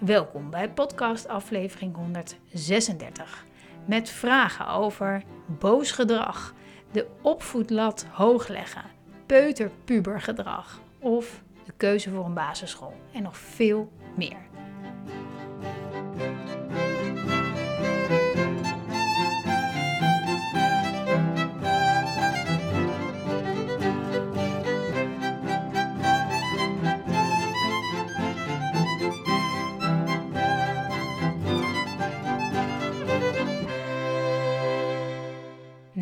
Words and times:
Welkom 0.00 0.50
bij 0.50 0.70
podcast 0.70 1.28
aflevering 1.28 1.94
136. 1.96 3.44
Met 3.84 4.10
vragen 4.10 4.68
over 4.68 5.22
boos 5.58 5.90
gedrag, 5.90 6.54
de 6.92 7.06
opvoedlat 7.22 8.06
hoog 8.10 8.48
leggen, 8.48 8.84
peuter-pubergedrag 9.26 10.80
of 10.98 11.42
de 11.64 11.72
keuze 11.76 12.10
voor 12.10 12.24
een 12.24 12.34
basisschool 12.34 12.94
en 13.12 13.22
nog 13.22 13.36
veel 13.36 13.92
meer. 14.16 14.49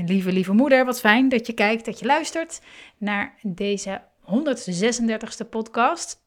Lieve, 0.09 0.33
lieve 0.33 0.53
moeder, 0.53 0.85
wat 0.85 1.01
fijn 1.01 1.29
dat 1.29 1.47
je 1.47 1.53
kijkt, 1.53 1.85
dat 1.85 1.99
je 1.99 2.07
luistert 2.07 2.61
naar 2.97 3.35
deze 3.43 4.01
136e 4.25 5.49
podcast. 5.51 6.23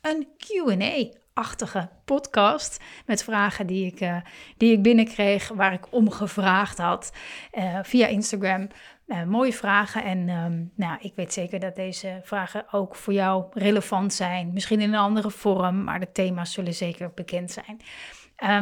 Een 0.00 0.26
QA-achtige 0.36 1.88
podcast 2.04 2.84
met 3.06 3.24
vragen 3.24 3.66
die 3.66 3.86
ik, 3.86 4.00
uh, 4.00 4.16
die 4.56 4.72
ik 4.72 4.82
binnenkreeg, 4.82 5.48
waar 5.48 5.72
ik 5.72 5.92
om 5.92 6.10
gevraagd 6.10 6.78
had 6.78 7.12
uh, 7.52 7.78
via 7.82 8.06
Instagram. 8.06 8.68
Uh, 9.06 9.24
mooie 9.24 9.52
vragen 9.52 10.04
en 10.04 10.28
um, 10.28 10.72
nou, 10.74 10.98
ik 11.00 11.12
weet 11.14 11.32
zeker 11.32 11.60
dat 11.60 11.76
deze 11.76 12.20
vragen 12.22 12.72
ook 12.72 12.94
voor 12.94 13.12
jou 13.12 13.44
relevant 13.52 14.14
zijn. 14.14 14.52
Misschien 14.52 14.80
in 14.80 14.92
een 14.92 15.00
andere 15.00 15.30
vorm, 15.30 15.84
maar 15.84 16.00
de 16.00 16.12
thema's 16.12 16.52
zullen 16.52 16.74
zeker 16.74 17.12
bekend 17.14 17.50
zijn. 17.50 17.80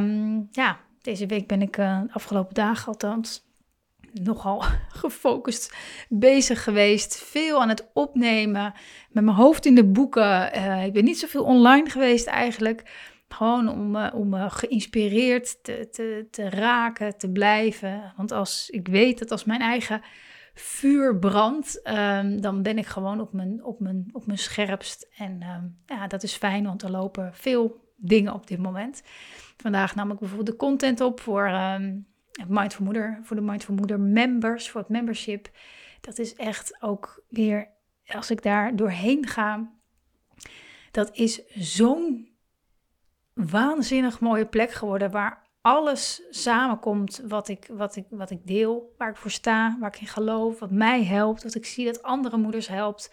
Um, 0.02 0.48
ja, 0.50 0.78
deze 1.02 1.26
week 1.26 1.46
ben 1.46 1.62
ik 1.62 1.76
de 1.76 2.06
afgelopen 2.10 2.54
dagen 2.54 2.86
althans 2.86 3.45
nogal 4.22 4.62
gefocust 5.02 5.76
bezig 6.08 6.62
geweest. 6.62 7.16
Veel 7.16 7.62
aan 7.62 7.68
het 7.68 7.90
opnemen. 7.92 8.74
Met 9.10 9.24
mijn 9.24 9.36
hoofd 9.36 9.66
in 9.66 9.74
de 9.74 9.84
boeken. 9.84 10.56
Uh, 10.56 10.84
ik 10.84 10.92
ben 10.92 11.04
niet 11.04 11.18
zoveel 11.18 11.44
online 11.44 11.90
geweest 11.90 12.26
eigenlijk. 12.26 13.14
Gewoon 13.28 13.68
om, 13.68 13.96
uh, 13.96 14.08
om 14.14 14.34
uh, 14.34 14.50
geïnspireerd 14.50 15.64
te, 15.64 15.88
te, 15.90 16.26
te 16.30 16.50
raken, 16.50 17.18
te 17.18 17.30
blijven. 17.30 18.12
Want 18.16 18.32
als 18.32 18.70
ik 18.70 18.88
weet 18.88 19.18
dat 19.18 19.30
als 19.30 19.44
mijn 19.44 19.60
eigen 19.60 20.00
vuur 20.54 21.18
brandt, 21.18 21.80
um, 21.84 22.40
dan 22.40 22.62
ben 22.62 22.78
ik 22.78 22.86
gewoon 22.86 23.20
op 23.20 23.32
mijn, 23.32 23.64
op 23.64 23.80
mijn, 23.80 24.08
op 24.12 24.26
mijn 24.26 24.38
scherpst. 24.38 25.08
En 25.16 25.42
um, 25.42 25.78
ja, 25.86 26.06
dat 26.06 26.22
is 26.22 26.34
fijn, 26.34 26.64
want 26.64 26.82
er 26.82 26.90
lopen 26.90 27.30
veel 27.34 27.84
dingen 27.96 28.32
op 28.32 28.46
dit 28.46 28.58
moment. 28.58 29.02
Vandaag 29.56 29.94
nam 29.94 30.10
ik 30.10 30.18
bijvoorbeeld 30.18 30.50
de 30.50 30.56
content 30.56 31.00
op 31.00 31.20
voor... 31.20 31.48
Um, 31.48 32.06
Mindful 32.48 32.84
Moeder, 32.84 33.18
voor 33.22 33.36
de 33.36 33.42
Mindful 33.42 33.74
Moeder 33.74 34.00
members, 34.00 34.70
voor 34.70 34.80
het 34.80 34.90
membership. 34.90 35.50
Dat 36.00 36.18
is 36.18 36.34
echt 36.34 36.82
ook 36.82 37.24
weer, 37.28 37.68
als 38.06 38.30
ik 38.30 38.42
daar 38.42 38.76
doorheen 38.76 39.26
ga, 39.26 39.70
dat 40.90 41.16
is 41.16 41.46
zo'n 41.54 42.28
waanzinnig 43.32 44.20
mooie 44.20 44.46
plek 44.46 44.70
geworden 44.70 45.10
waar 45.10 45.46
alles 45.60 46.22
samenkomt 46.30 47.22
wat 47.28 47.48
ik, 47.48 47.68
wat, 47.72 47.96
ik, 47.96 48.06
wat 48.10 48.30
ik 48.30 48.46
deel, 48.46 48.94
waar 48.98 49.10
ik 49.10 49.16
voor 49.16 49.30
sta, 49.30 49.76
waar 49.80 49.94
ik 49.94 50.00
in 50.00 50.06
geloof, 50.06 50.58
wat 50.58 50.70
mij 50.70 51.04
helpt, 51.04 51.42
wat 51.42 51.54
ik 51.54 51.66
zie 51.66 51.84
dat 51.84 52.02
andere 52.02 52.36
moeders 52.36 52.68
helpt. 52.68 53.10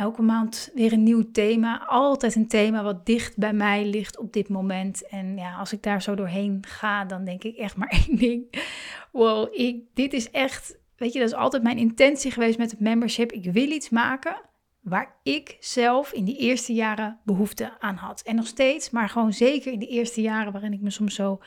Elke 0.00 0.22
maand 0.22 0.70
weer 0.74 0.92
een 0.92 1.02
nieuw 1.02 1.30
thema. 1.32 1.86
Altijd 1.86 2.34
een 2.34 2.48
thema 2.48 2.82
wat 2.82 3.06
dicht 3.06 3.36
bij 3.36 3.52
mij 3.52 3.84
ligt 3.84 4.18
op 4.18 4.32
dit 4.32 4.48
moment. 4.48 5.08
En 5.08 5.36
ja, 5.36 5.54
als 5.54 5.72
ik 5.72 5.82
daar 5.82 6.02
zo 6.02 6.14
doorheen 6.14 6.64
ga, 6.68 7.04
dan 7.04 7.24
denk 7.24 7.44
ik 7.44 7.56
echt 7.56 7.76
maar 7.76 7.88
één 8.06 8.16
ding. 8.16 8.64
Wow, 9.12 9.54
ik, 9.54 9.84
dit 9.94 10.12
is 10.12 10.30
echt, 10.30 10.78
weet 10.96 11.12
je, 11.12 11.18
dat 11.18 11.28
is 11.28 11.34
altijd 11.34 11.62
mijn 11.62 11.78
intentie 11.78 12.30
geweest 12.30 12.58
met 12.58 12.70
het 12.70 12.80
membership. 12.80 13.32
Ik 13.32 13.52
wil 13.52 13.70
iets 13.70 13.88
maken 13.88 14.40
waar 14.80 15.14
ik 15.22 15.56
zelf 15.60 16.12
in 16.12 16.24
die 16.24 16.36
eerste 16.36 16.72
jaren 16.72 17.18
behoefte 17.24 17.80
aan 17.80 17.96
had. 17.96 18.22
En 18.22 18.36
nog 18.36 18.46
steeds, 18.46 18.90
maar 18.90 19.08
gewoon 19.08 19.32
zeker 19.32 19.72
in 19.72 19.78
de 19.78 19.88
eerste 19.88 20.20
jaren 20.20 20.52
waarin 20.52 20.72
ik 20.72 20.80
me 20.80 20.90
soms 20.90 21.14
zo 21.14 21.40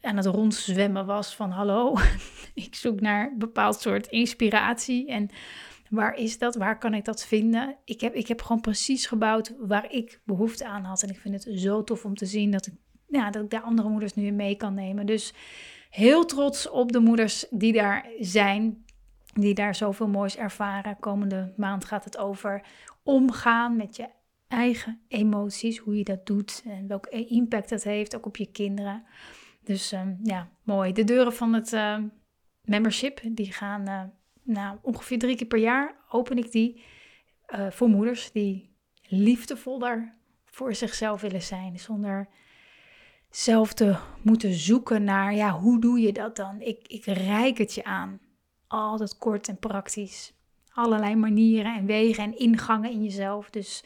aan 0.00 0.16
het 0.16 0.26
rondzwemmen 0.26 1.06
was 1.06 1.34
van 1.34 1.50
hallo, 1.50 1.96
ik 2.54 2.74
zoek 2.74 3.00
naar 3.00 3.30
een 3.30 3.38
bepaald 3.38 3.80
soort 3.80 4.06
inspiratie 4.06 5.08
en 5.08 5.30
Waar 5.90 6.14
is 6.14 6.38
dat? 6.38 6.54
Waar 6.54 6.78
kan 6.78 6.94
ik 6.94 7.04
dat 7.04 7.24
vinden? 7.24 7.76
Ik 7.84 8.00
heb, 8.00 8.14
ik 8.14 8.28
heb 8.28 8.42
gewoon 8.42 8.60
precies 8.60 9.06
gebouwd 9.06 9.54
waar 9.58 9.92
ik 9.92 10.20
behoefte 10.24 10.66
aan 10.66 10.84
had. 10.84 11.02
En 11.02 11.08
ik 11.08 11.18
vind 11.18 11.44
het 11.44 11.58
zo 11.60 11.84
tof 11.84 12.04
om 12.04 12.14
te 12.14 12.26
zien 12.26 12.50
dat 12.50 12.66
ik, 12.66 12.72
ja, 13.06 13.30
dat 13.30 13.42
ik 13.42 13.50
daar 13.50 13.60
andere 13.60 13.88
moeders 13.88 14.14
nu 14.14 14.26
in 14.26 14.36
mee 14.36 14.56
kan 14.56 14.74
nemen. 14.74 15.06
Dus 15.06 15.34
heel 15.90 16.24
trots 16.24 16.68
op 16.68 16.92
de 16.92 17.00
moeders 17.00 17.46
die 17.50 17.72
daar 17.72 18.06
zijn. 18.18 18.84
Die 19.32 19.54
daar 19.54 19.74
zoveel 19.74 20.08
moois 20.08 20.36
ervaren. 20.36 20.98
Komende 21.00 21.52
maand 21.56 21.84
gaat 21.84 22.04
het 22.04 22.18
over 22.18 22.66
omgaan 23.02 23.76
met 23.76 23.96
je 23.96 24.08
eigen 24.48 25.00
emoties. 25.08 25.78
Hoe 25.78 25.96
je 25.96 26.04
dat 26.04 26.26
doet 26.26 26.62
en 26.66 26.86
welke 26.86 27.26
impact 27.26 27.68
dat 27.68 27.82
heeft 27.82 28.16
ook 28.16 28.26
op 28.26 28.36
je 28.36 28.50
kinderen. 28.50 29.04
Dus 29.64 29.92
um, 29.92 30.18
ja, 30.22 30.48
mooi. 30.62 30.92
De 30.92 31.04
deuren 31.04 31.32
van 31.32 31.52
het 31.52 31.72
uh, 31.72 31.98
membership 32.62 33.20
die 33.24 33.52
gaan 33.52 33.88
uh, 33.88 34.02
nou, 34.48 34.78
ongeveer 34.82 35.18
drie 35.18 35.36
keer 35.36 35.46
per 35.46 35.58
jaar 35.58 35.94
open 36.08 36.38
ik 36.38 36.52
die 36.52 36.82
uh, 37.48 37.70
voor 37.70 37.88
moeders 37.88 38.32
die 38.32 38.76
liefdevoller 39.02 40.14
voor 40.44 40.74
zichzelf 40.74 41.20
willen 41.20 41.42
zijn. 41.42 41.78
Zonder 41.78 42.28
zelf 43.30 43.72
te 43.72 43.96
moeten 44.22 44.52
zoeken 44.52 45.04
naar, 45.04 45.34
ja, 45.34 45.50
hoe 45.50 45.80
doe 45.80 46.00
je 46.00 46.12
dat 46.12 46.36
dan? 46.36 46.60
Ik, 46.60 46.88
ik 46.88 47.04
reik 47.04 47.58
het 47.58 47.74
je 47.74 47.84
aan. 47.84 48.20
Altijd 48.66 49.18
kort 49.18 49.48
en 49.48 49.58
praktisch. 49.58 50.32
Allerlei 50.72 51.16
manieren 51.16 51.76
en 51.76 51.86
wegen 51.86 52.24
en 52.24 52.38
ingangen 52.38 52.90
in 52.90 53.02
jezelf. 53.02 53.50
Dus 53.50 53.84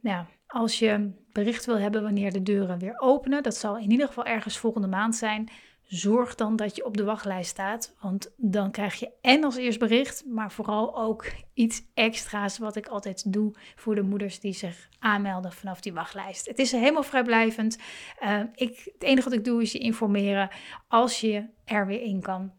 nou, 0.00 0.26
als 0.46 0.78
je 0.78 1.10
bericht 1.32 1.66
wil 1.66 1.78
hebben 1.78 2.02
wanneer 2.02 2.32
de 2.32 2.42
deuren 2.42 2.78
weer 2.78 2.98
openen, 3.00 3.42
dat 3.42 3.56
zal 3.56 3.78
in 3.78 3.90
ieder 3.90 4.06
geval 4.06 4.24
ergens 4.24 4.58
volgende 4.58 4.88
maand 4.88 5.16
zijn 5.16 5.48
zorg 5.90 6.34
dan 6.34 6.56
dat 6.56 6.76
je 6.76 6.84
op 6.84 6.96
de 6.96 7.04
wachtlijst 7.04 7.50
staat. 7.50 7.94
Want 8.00 8.32
dan 8.36 8.70
krijg 8.70 8.94
je 8.94 9.10
en 9.20 9.44
als 9.44 9.56
eerst 9.56 9.78
bericht, 9.78 10.24
maar 10.26 10.52
vooral 10.52 10.98
ook 10.98 11.26
iets 11.54 11.82
extra's 11.94 12.58
wat 12.58 12.76
ik 12.76 12.86
altijd 12.86 13.32
doe 13.32 13.54
voor 13.74 13.94
de 13.94 14.02
moeders 14.02 14.40
die 14.40 14.52
zich 14.52 14.88
aanmelden 14.98 15.52
vanaf 15.52 15.80
die 15.80 15.92
wachtlijst. 15.92 16.46
Het 16.46 16.58
is 16.58 16.72
helemaal 16.72 17.02
vrijblijvend. 17.02 17.78
Uh, 18.22 18.40
ik, 18.54 18.90
het 18.92 19.02
enige 19.02 19.28
wat 19.28 19.38
ik 19.38 19.44
doe 19.44 19.62
is 19.62 19.72
je 19.72 19.78
informeren 19.78 20.48
als 20.88 21.20
je 21.20 21.46
er 21.64 21.86
weer 21.86 22.02
in 22.02 22.20
kan. 22.20 22.52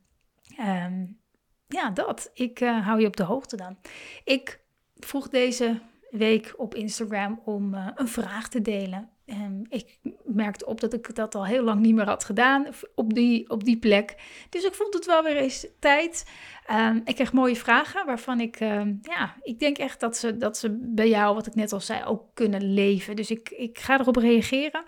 Um, 0.60 1.20
ja, 1.68 1.90
dat. 1.90 2.32
Ik 2.34 2.62
uh, 2.62 2.86
hou 2.86 3.00
je 3.00 3.08
op 3.08 3.18
de 3.18 3.24
hoogte 3.24 3.56
dan. 3.56 3.78
Ik 4.24 4.60
vroeg 4.96 5.30
deze 5.30 5.80
week 6.10 6.54
op 6.58 6.76
Instagram 6.76 7.42
om 7.46 7.74
uh, 7.74 7.88
een 7.96 8.08
vraag 8.08 8.50
te 8.50 8.62
delen. 8.62 9.10
Um, 9.32 9.62
ik 9.70 9.98
merkte 10.24 10.66
op 10.66 10.80
dat 10.82 10.94
ik 10.94 11.16
dat 11.16 11.36
al 11.36 11.46
heel 11.46 11.64
lang 11.64 11.82
niet 11.82 11.96
meer 11.96 12.06
had 12.06 12.24
gedaan 12.24 12.68
op 12.96 13.14
die, 13.14 13.50
op 13.50 13.64
die 13.64 13.78
plek. 13.78 14.16
Dus 14.50 14.64
ik 14.64 14.74
vond 14.74 14.94
het 14.94 15.06
wel 15.06 15.24
weer 15.24 15.36
eens 15.36 15.68
tijd. 15.80 16.26
Um, 16.72 17.02
ik 17.06 17.16
kreeg 17.16 17.34
mooie 17.34 17.56
vragen 17.56 18.06
waarvan 18.06 18.40
ik, 18.40 18.60
um, 18.60 19.00
ja, 19.02 19.36
ik 19.42 19.60
denk 19.60 19.78
echt 19.78 20.00
dat 20.00 20.18
ze, 20.18 20.38
dat 20.38 20.58
ze 20.58 20.78
bij 20.82 21.10
jou, 21.10 21.36
wat 21.36 21.48
ik 21.48 21.56
net 21.56 21.74
al 21.74 21.80
zei, 21.80 22.04
ook 22.06 22.24
kunnen 22.34 22.74
leven. 22.74 23.16
Dus 23.16 23.32
ik, 23.32 23.50
ik 23.50 23.80
ga 23.80 24.00
erop 24.00 24.16
reageren. 24.16 24.84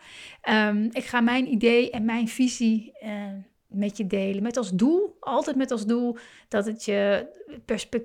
ik 0.91 1.03
ga 1.03 1.21
mijn 1.21 1.51
idee 1.51 1.91
en 1.91 2.05
mijn 2.05 2.27
visie 2.27 2.93
met 3.73 3.97
je 3.97 4.07
delen. 4.07 4.43
Met 4.43 4.57
als 4.57 4.71
doel, 4.71 5.17
altijd 5.19 5.55
met 5.55 5.71
als 5.71 5.85
doel, 5.85 6.17
dat, 6.47 6.65
het 6.65 6.85
je, 6.85 7.27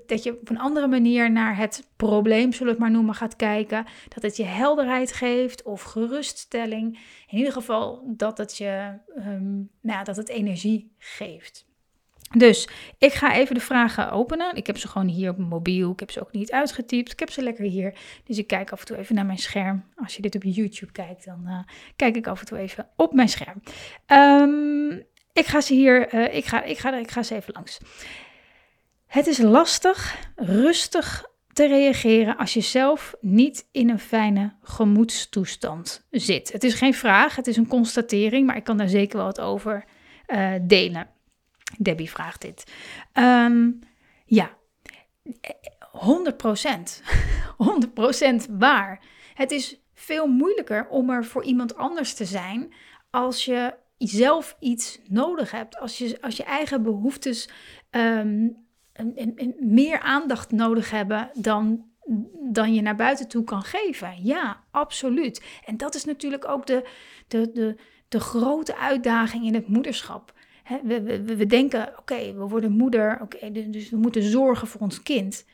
dat 0.06 0.22
je 0.22 0.32
op 0.40 0.48
een 0.50 0.58
andere 0.58 0.86
manier 0.86 1.30
naar 1.30 1.56
het 1.56 1.88
probleem, 1.96 2.52
zullen 2.52 2.66
we 2.66 2.70
het 2.70 2.80
maar 2.80 2.90
noemen, 2.90 3.14
gaat 3.14 3.36
kijken. 3.36 3.84
Dat 4.08 4.22
het 4.22 4.36
je 4.36 4.44
helderheid 4.44 5.12
geeft 5.12 5.62
of 5.62 5.82
geruststelling. 5.82 6.98
In 7.28 7.38
ieder 7.38 7.52
geval 7.52 8.02
dat 8.06 8.38
het 8.38 8.56
je 8.56 8.92
um, 9.16 9.70
nou 9.80 10.04
dat 10.04 10.16
het 10.16 10.28
energie 10.28 10.92
geeft. 10.98 11.66
Dus 12.36 12.68
ik 12.98 13.12
ga 13.12 13.34
even 13.34 13.54
de 13.54 13.60
vragen 13.60 14.10
openen. 14.10 14.56
Ik 14.56 14.66
heb 14.66 14.78
ze 14.78 14.88
gewoon 14.88 15.08
hier 15.08 15.30
op 15.30 15.36
mijn 15.36 15.48
mobiel. 15.48 15.92
Ik 15.92 16.00
heb 16.00 16.10
ze 16.10 16.20
ook 16.20 16.32
niet 16.32 16.52
uitgetypt. 16.52 17.12
Ik 17.12 17.18
heb 17.18 17.30
ze 17.30 17.42
lekker 17.42 17.64
hier. 17.64 17.98
Dus 18.24 18.38
ik 18.38 18.46
kijk 18.46 18.72
af 18.72 18.80
en 18.80 18.86
toe 18.86 18.96
even 18.96 19.14
naar 19.14 19.26
mijn 19.26 19.38
scherm. 19.38 19.84
Als 19.96 20.16
je 20.16 20.22
dit 20.22 20.34
op 20.34 20.42
YouTube 20.42 20.92
kijkt, 20.92 21.24
dan 21.24 21.42
uh, 21.46 21.58
kijk 21.96 22.16
ik 22.16 22.26
af 22.26 22.40
en 22.40 22.46
toe 22.46 22.58
even 22.58 22.88
op 22.96 23.12
mijn 23.12 23.28
scherm. 23.28 23.62
Um, 24.06 25.02
ik 25.38 25.46
ga 25.46 25.60
ze 25.60 25.74
hier, 25.74 26.14
uh, 26.14 26.34
ik, 26.34 26.44
ga, 26.44 26.62
ik, 26.62 26.78
ga, 26.78 26.96
ik 26.96 27.10
ga 27.10 27.22
ze 27.22 27.34
even 27.34 27.52
langs. 27.54 27.78
Het 29.06 29.26
is 29.26 29.38
lastig, 29.38 30.18
rustig 30.36 31.26
te 31.52 31.66
reageren 31.66 32.36
als 32.36 32.54
je 32.54 32.60
zelf 32.60 33.14
niet 33.20 33.68
in 33.72 33.90
een 33.90 33.98
fijne 33.98 34.54
gemoedstoestand 34.62 36.06
zit. 36.10 36.52
Het 36.52 36.64
is 36.64 36.74
geen 36.74 36.94
vraag, 36.94 37.36
het 37.36 37.46
is 37.46 37.56
een 37.56 37.68
constatering, 37.68 38.46
maar 38.46 38.56
ik 38.56 38.64
kan 38.64 38.76
daar 38.76 38.88
zeker 38.88 39.16
wel 39.16 39.26
wat 39.26 39.40
over 39.40 39.84
uh, 40.26 40.52
delen. 40.62 41.08
Debbie 41.78 42.10
vraagt 42.10 42.40
dit. 42.40 42.72
Um, 43.14 43.78
ja, 44.24 44.56
100 45.90 46.36
procent. 46.36 47.02
100 47.56 47.94
procent 47.94 48.46
waar. 48.50 49.02
Het 49.34 49.50
is 49.50 49.80
veel 49.94 50.26
moeilijker 50.26 50.88
om 50.88 51.10
er 51.10 51.24
voor 51.24 51.44
iemand 51.44 51.76
anders 51.76 52.14
te 52.14 52.24
zijn 52.24 52.72
als 53.10 53.44
je 53.44 53.74
zelf 53.98 54.56
iets 54.60 54.98
nodig 55.08 55.50
hebt. 55.50 55.78
Als 55.78 55.98
je, 55.98 56.18
als 56.20 56.36
je 56.36 56.42
eigen 56.44 56.82
behoeftes 56.82 57.48
um, 57.90 58.56
meer 59.58 60.00
aandacht 60.00 60.52
nodig 60.52 60.90
hebben 60.90 61.30
dan, 61.34 61.84
dan 62.50 62.74
je 62.74 62.82
naar 62.82 62.96
buiten 62.96 63.28
toe 63.28 63.44
kan 63.44 63.62
geven. 63.62 64.14
Ja, 64.22 64.64
absoluut. 64.70 65.44
En 65.64 65.76
dat 65.76 65.94
is 65.94 66.04
natuurlijk 66.04 66.48
ook 66.48 66.66
de, 66.66 66.88
de, 67.28 67.50
de, 67.52 67.76
de 68.08 68.20
grote 68.20 68.76
uitdaging 68.76 69.46
in 69.46 69.54
het 69.54 69.68
moederschap. 69.68 70.32
we, 70.82 71.02
we, 71.02 71.36
we 71.36 71.46
denken, 71.46 71.92
oké, 71.98 72.32
we 72.32 72.48
worden 72.48 72.72
moeder, 72.72 73.18
oké, 73.22 73.50
dus 73.70 73.90
we 73.90 73.96
moeten 73.96 74.22
zorgen 74.22 74.68
voor 74.68 74.80
ons 74.80 75.02
kind. 75.02 75.46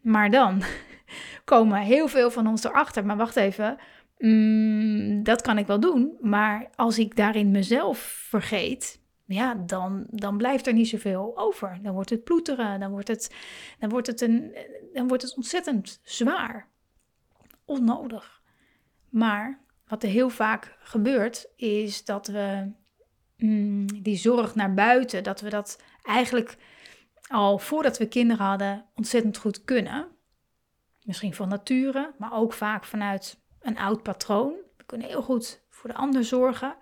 Maar 0.00 0.30
dan 0.30 0.62
komen 1.44 1.80
heel 1.80 2.08
veel 2.08 2.30
van 2.30 2.46
ons 2.46 2.64
erachter. 2.64 3.06
Maar 3.06 3.16
wacht 3.16 3.36
even, 3.36 3.76
mm, 4.18 5.22
dat 5.22 5.42
kan 5.42 5.58
ik 5.58 5.66
wel 5.66 5.80
doen. 5.80 6.16
Maar 6.20 6.70
als 6.74 6.98
ik 6.98 7.16
daarin 7.16 7.50
mezelf 7.50 7.98
vergeet, 8.28 9.00
ja, 9.26 9.54
dan, 9.54 10.06
dan 10.10 10.36
blijft 10.36 10.66
er 10.66 10.72
niet 10.72 10.88
zoveel 10.88 11.32
over. 11.38 11.78
Dan 11.82 11.94
wordt 11.94 12.10
het 12.10 12.24
ploeteren, 12.24 12.80
dan 12.80 12.90
wordt 12.90 13.08
het, 13.08 13.34
dan 13.78 13.90
wordt 13.90 14.06
het, 14.06 14.20
een, 14.20 14.56
dan 14.92 15.08
wordt 15.08 15.22
het 15.22 15.36
ontzettend 15.36 16.00
zwaar. 16.02 16.68
Onnodig. 17.64 18.42
Maar 19.08 19.60
wat 19.86 20.02
er 20.02 20.08
heel 20.08 20.30
vaak 20.30 20.76
gebeurt, 20.78 21.48
is 21.56 22.04
dat 22.04 22.26
we 22.26 22.72
mm, 23.36 24.02
die 24.02 24.16
zorg 24.16 24.54
naar 24.54 24.74
buiten, 24.74 25.22
dat 25.22 25.40
we 25.40 25.50
dat 25.50 25.82
eigenlijk 26.02 26.56
al 27.28 27.58
voordat 27.58 27.98
we 27.98 28.08
kinderen 28.08 28.46
hadden 28.46 28.84
ontzettend 28.94 29.36
goed 29.36 29.64
kunnen. 29.64 30.08
Misschien 31.02 31.34
van 31.34 31.48
nature, 31.48 32.14
maar 32.18 32.32
ook 32.32 32.52
vaak 32.52 32.84
vanuit 32.84 33.40
een 33.66 33.78
oud 33.78 34.02
patroon. 34.02 34.52
We 34.76 34.84
kunnen 34.86 35.08
heel 35.08 35.22
goed 35.22 35.62
voor 35.70 35.90
de 35.90 35.96
ander 35.96 36.24
zorgen, 36.24 36.76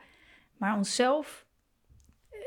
maar 0.56 0.76
onszelf 0.76 1.46
eh, 2.30 2.38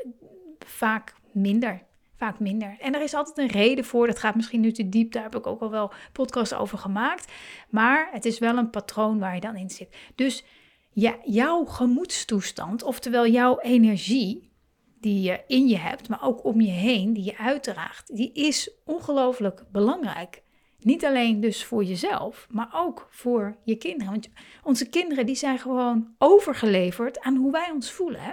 vaak 0.58 1.14
minder. 1.32 1.86
Vaak 2.16 2.38
minder. 2.38 2.76
En 2.80 2.94
er 2.94 3.02
is 3.02 3.14
altijd 3.14 3.38
een 3.38 3.60
reden 3.60 3.84
voor. 3.84 4.06
Dat 4.06 4.18
gaat 4.18 4.34
misschien 4.34 4.60
nu 4.60 4.72
te 4.72 4.88
diep. 4.88 5.12
Daar 5.12 5.22
heb 5.22 5.36
ik 5.36 5.46
ook 5.46 5.60
al 5.60 5.70
wel 5.70 5.92
podcasts 6.12 6.54
over 6.54 6.78
gemaakt. 6.78 7.32
Maar 7.68 8.08
het 8.12 8.24
is 8.24 8.38
wel 8.38 8.56
een 8.56 8.70
patroon 8.70 9.18
waar 9.18 9.34
je 9.34 9.40
dan 9.40 9.56
in 9.56 9.70
zit. 9.70 9.96
Dus 10.14 10.44
ja, 10.92 11.16
jouw 11.24 11.64
gemoedstoestand, 11.64 12.82
oftewel 12.82 13.26
jouw 13.26 13.58
energie, 13.58 14.52
die 15.00 15.20
je 15.20 15.40
in 15.46 15.68
je 15.68 15.76
hebt, 15.76 16.08
maar 16.08 16.22
ook 16.22 16.44
om 16.44 16.60
je 16.60 16.70
heen, 16.70 17.12
die 17.12 17.24
je 17.24 17.38
uitdraagt, 17.38 18.16
die 18.16 18.32
is 18.32 18.70
ongelooflijk 18.84 19.64
belangrijk. 19.72 20.42
Niet 20.78 21.04
alleen 21.04 21.40
dus 21.40 21.64
voor 21.64 21.84
jezelf, 21.84 22.46
maar 22.50 22.70
ook 22.72 23.08
voor 23.10 23.56
je 23.64 23.76
kinderen. 23.76 24.12
Want 24.12 24.28
onze 24.62 24.88
kinderen 24.88 25.26
die 25.26 25.34
zijn 25.34 25.58
gewoon 25.58 26.14
overgeleverd 26.18 27.20
aan 27.20 27.36
hoe 27.36 27.52
wij 27.52 27.70
ons 27.70 27.92
voelen. 27.92 28.20
Hè? 28.20 28.32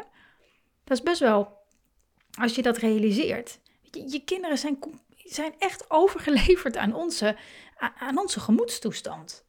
Dat 0.83 0.97
is 0.97 1.03
best 1.03 1.19
wel, 1.19 1.57
als 2.39 2.55
je 2.55 2.61
dat 2.61 2.77
realiseert. 2.77 3.59
Je, 3.81 4.11
je 4.11 4.23
kinderen 4.23 4.57
zijn, 4.57 4.79
zijn 5.15 5.55
echt 5.59 5.91
overgeleverd 5.91 6.77
aan 6.77 6.93
onze, 6.93 7.37
aan 7.97 8.17
onze 8.17 8.39
gemoedstoestand. 8.39 9.45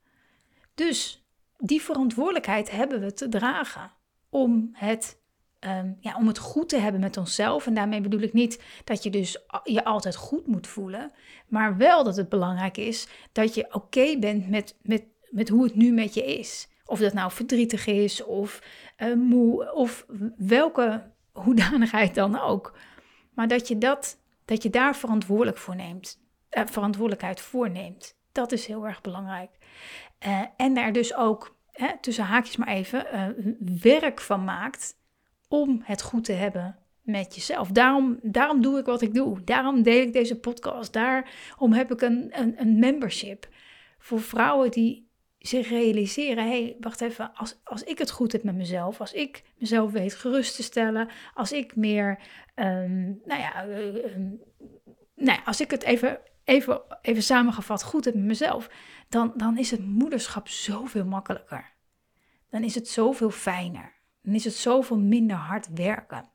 Dus 0.75 1.27
die 1.59 1.83
verantwoordelijkheid 1.83 2.71
hebben 2.71 3.01
we 3.01 3.13
te 3.13 3.29
dragen 3.29 3.93
om 4.31 4.71
het 4.73 5.19
Ehm, 5.59 5.93
ja, 6.01 6.17
om 6.17 6.27
het 6.27 6.39
goed 6.39 6.69
te 6.69 6.79
hebben 6.79 7.01
met 7.01 7.17
onszelf. 7.17 7.67
En 7.67 7.75
daarmee 7.75 8.01
bedoel 8.01 8.21
ik 8.21 8.33
niet 8.33 8.63
dat 8.85 9.03
je 9.03 9.11
dus 9.11 9.45
je 9.65 9.85
altijd 9.85 10.17
goed 10.17 10.47
moet 10.47 10.67
voelen. 10.67 11.13
Maar 11.49 11.77
wel 11.77 12.05
dat 12.05 12.17
het 12.17 12.29
belangrijk 12.29 12.77
is 12.77 13.09
dat 13.33 13.55
je 13.55 13.75
oké 13.75 14.19
bent 14.19 14.49
met, 14.49 14.77
met, 14.83 15.05
met 15.31 15.49
hoe 15.49 15.65
het 15.65 15.75
nu 15.75 15.93
met 15.93 16.15
je 16.15 16.39
is. 16.39 16.69
Of 16.85 16.99
dat 16.99 17.13
nou 17.13 17.31
verdrietig 17.33 17.87
is 17.87 18.25
of 18.25 18.63
uh, 18.99 19.15
moe 19.15 19.73
of 19.73 20.07
welke 20.37 21.11
hoedanigheid 21.33 22.15
dan 22.15 22.41
ook. 22.41 22.79
Maar 23.35 23.49
dat 23.49 23.69
je, 23.69 23.79
dat, 23.79 24.19
dat 24.45 24.63
je 24.63 24.71
daar 24.71 24.97
verantwoordelijk 24.97 25.59
voor 25.59 25.77
neemt, 25.77 26.21
uh, 26.51 26.63
verantwoordelijkheid 26.67 27.41
voor 27.41 27.71
neemt. 27.71 28.19
Dat 28.33 28.53
is 28.53 28.67
heel 28.67 28.87
erg 28.87 29.01
belangrijk. 29.01 29.51
Uh, 30.27 30.43
en 30.57 30.75
daar 30.75 30.93
dus 30.93 31.15
ook, 31.15 31.57
hè, 31.73 31.99
tussen 32.01 32.25
haakjes 32.25 32.57
maar 32.57 32.69
even, 32.69 33.07
werk 33.83 34.21
van 34.21 34.45
maakt 34.45 34.97
om 35.49 35.81
het 35.85 36.03
goed 36.03 36.25
te 36.25 36.33
hebben 36.33 36.79
met 37.07 37.35
jezelf. 37.35 37.69
Daarom, 37.69 38.19
daarom 38.23 38.63
doe 38.63 38.79
ik 38.79 38.85
wat 38.85 39.03
ik 39.03 39.15
doe. 39.15 39.45
Daarom 39.45 39.83
deel 39.83 40.03
ik 40.03 40.13
deze 40.13 40.39
podcast. 40.39 40.93
Daarom 40.93 41.73
heb 41.73 41.93
ik 41.93 42.01
een, 42.01 42.29
een, 42.31 42.61
een 42.61 42.79
membership 42.79 43.49
voor 43.99 44.21
vrouwen 44.21 44.71
die 44.71 45.09
zich 45.39 45.69
realiseren: 45.69 46.45
hé, 46.45 46.63
hey, 46.63 46.77
wacht 46.81 47.01
even, 47.01 47.35
als, 47.35 47.61
als 47.65 47.83
ik 47.83 47.99
het 47.99 48.11
goed 48.11 48.33
heb 48.33 48.43
met 48.43 48.55
mezelf, 48.55 49.01
als 49.01 49.13
ik 49.13 49.43
mezelf 49.59 49.93
weet 49.93 50.15
gerust 50.15 50.57
te 50.57 50.63
stellen, 50.63 51.09
als 51.35 51.53
ik 51.53 51.77
meer, 51.77 52.19
um, 52.55 53.21
nou 53.25 53.41
ja, 53.41 53.67
uh, 53.67 54.17
nou 55.15 55.39
ja, 55.39 55.43
als 55.45 55.61
ik 55.61 55.71
het 55.71 55.83
even, 55.83 56.19
even, 56.45 56.81
even 57.03 57.23
samengevat 57.23 57.83
goed 57.83 58.05
heb 58.05 58.15
met 58.15 58.25
mezelf, 58.25 58.71
dan, 59.09 59.33
dan 59.37 59.59
is 59.59 59.71
het 59.71 59.85
moederschap 59.85 60.49
zoveel 60.49 61.05
makkelijker. 61.05 61.75
Dan 62.51 62.65
is 62.65 62.75
het 62.75 62.89
zoveel 62.89 63.31
fijner 63.31 63.96
dan 64.27 64.35
is 64.35 64.45
het 64.45 64.55
zoveel 64.55 64.99
minder 64.99 65.37
hard 65.37 65.69
werken. 65.75 66.29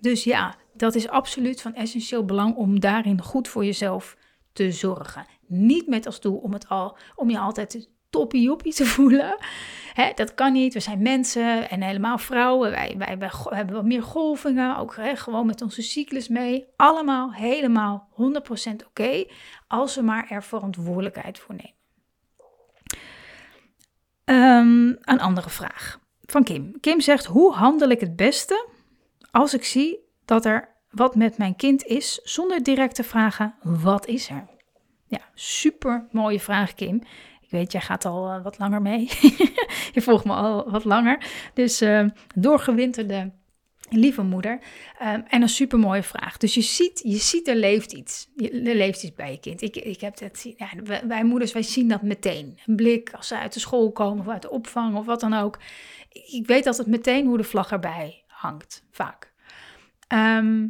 Dus 0.00 0.24
ja, 0.24 0.56
dat 0.74 0.94
is 0.94 1.08
absoluut 1.08 1.60
van 1.60 1.74
essentieel 1.74 2.24
belang 2.24 2.54
om 2.56 2.80
daarin 2.80 3.22
goed 3.22 3.48
voor 3.48 3.64
jezelf 3.64 4.16
te 4.52 4.72
zorgen. 4.72 5.26
Niet 5.46 5.86
met 5.86 6.06
als 6.06 6.20
doel 6.20 6.36
om, 6.36 6.52
het 6.52 6.68
al, 6.68 6.96
om 7.14 7.30
je 7.30 7.38
altijd 7.38 7.90
toppie 8.10 8.42
joppie 8.42 8.74
te 8.74 8.86
voelen. 8.94 9.36
Hè, 9.92 10.12
dat 10.14 10.34
kan 10.34 10.52
niet. 10.52 10.74
We 10.74 10.80
zijn 10.80 11.02
mensen 11.02 11.70
en 11.70 11.82
helemaal 11.82 12.18
vrouwen. 12.18 12.70
Wij, 12.70 12.94
wij, 12.98 13.18
wij 13.18 13.30
hebben 13.48 13.74
wat 13.74 13.84
meer 13.84 14.02
golvingen. 14.02 14.76
Ook 14.76 14.96
gewoon 15.14 15.46
met 15.46 15.62
onze 15.62 15.82
cyclus 15.82 16.28
mee. 16.28 16.66
Allemaal 16.76 17.32
helemaal 17.32 18.08
100% 18.12 18.16
oké. 18.86 19.24
als 19.66 19.94
we 19.94 20.02
maar 20.02 20.26
er 20.30 20.42
verantwoordelijkheid 20.42 21.38
voor 21.38 21.54
nemen. 21.54 21.76
Um, 24.24 24.98
een 25.00 25.20
andere 25.20 25.50
vraag 25.50 25.98
van 26.30 26.44
Kim. 26.44 26.80
Kim 26.80 27.00
zegt: 27.00 27.24
Hoe 27.24 27.52
handel 27.52 27.88
ik 27.88 28.00
het 28.00 28.16
beste 28.16 28.68
als 29.30 29.54
ik 29.54 29.64
zie 29.64 29.98
dat 30.24 30.44
er 30.44 30.68
wat 30.90 31.14
met 31.14 31.38
mijn 31.38 31.56
kind 31.56 31.84
is, 31.84 32.20
zonder 32.22 32.62
direct 32.62 32.94
te 32.94 33.04
vragen: 33.04 33.54
wat 33.62 34.06
is 34.06 34.28
er? 34.28 34.46
Ja, 35.06 35.20
super 35.34 36.06
mooie 36.10 36.40
vraag, 36.40 36.74
Kim. 36.74 37.02
Ik 37.40 37.50
weet, 37.50 37.72
jij 37.72 37.80
gaat 37.80 38.04
al 38.04 38.28
uh, 38.28 38.42
wat 38.42 38.58
langer 38.58 38.82
mee. 38.82 39.08
je 39.94 40.00
volgt 40.02 40.24
me 40.24 40.32
al 40.32 40.70
wat 40.70 40.84
langer. 40.84 41.26
Dus 41.54 41.82
uh, 41.82 42.06
doorgewinterde 42.34 43.32
lieve 43.90 44.22
moeder. 44.22 44.52
Um, 45.02 45.24
en 45.28 45.42
een 45.42 45.48
super 45.48 45.78
mooie 45.78 46.02
vraag. 46.02 46.36
Dus 46.36 46.54
je 46.54 46.60
ziet, 46.60 47.00
je 47.04 47.16
ziet 47.16 47.48
er 47.48 47.56
leeft 47.56 47.92
iets. 47.92 48.28
Er 48.36 48.74
leeft 48.74 49.02
iets 49.02 49.14
bij 49.14 49.30
je 49.30 49.38
kind. 49.38 49.62
Ik, 49.62 49.76
ik 49.76 50.00
heb 50.00 50.18
het, 50.18 50.54
ja, 50.56 50.68
wij, 51.06 51.24
moeders, 51.24 51.52
wij 51.52 51.62
zien 51.62 51.88
dat 51.88 52.02
meteen. 52.02 52.58
Een 52.66 52.76
blik 52.76 53.12
als 53.12 53.28
ze 53.28 53.38
uit 53.38 53.52
de 53.52 53.60
school 53.60 53.92
komen 53.92 54.26
of 54.26 54.32
uit 54.32 54.42
de 54.42 54.50
opvang 54.50 54.96
of 54.96 55.06
wat 55.06 55.20
dan 55.20 55.34
ook 55.34 55.58
ik 56.08 56.46
weet 56.46 56.66
altijd 56.66 56.86
meteen 56.86 57.26
hoe 57.26 57.36
de 57.36 57.44
vlag 57.44 57.70
erbij 57.70 58.24
hangt, 58.26 58.84
vaak. 58.90 59.32
Ehm, 60.08 60.66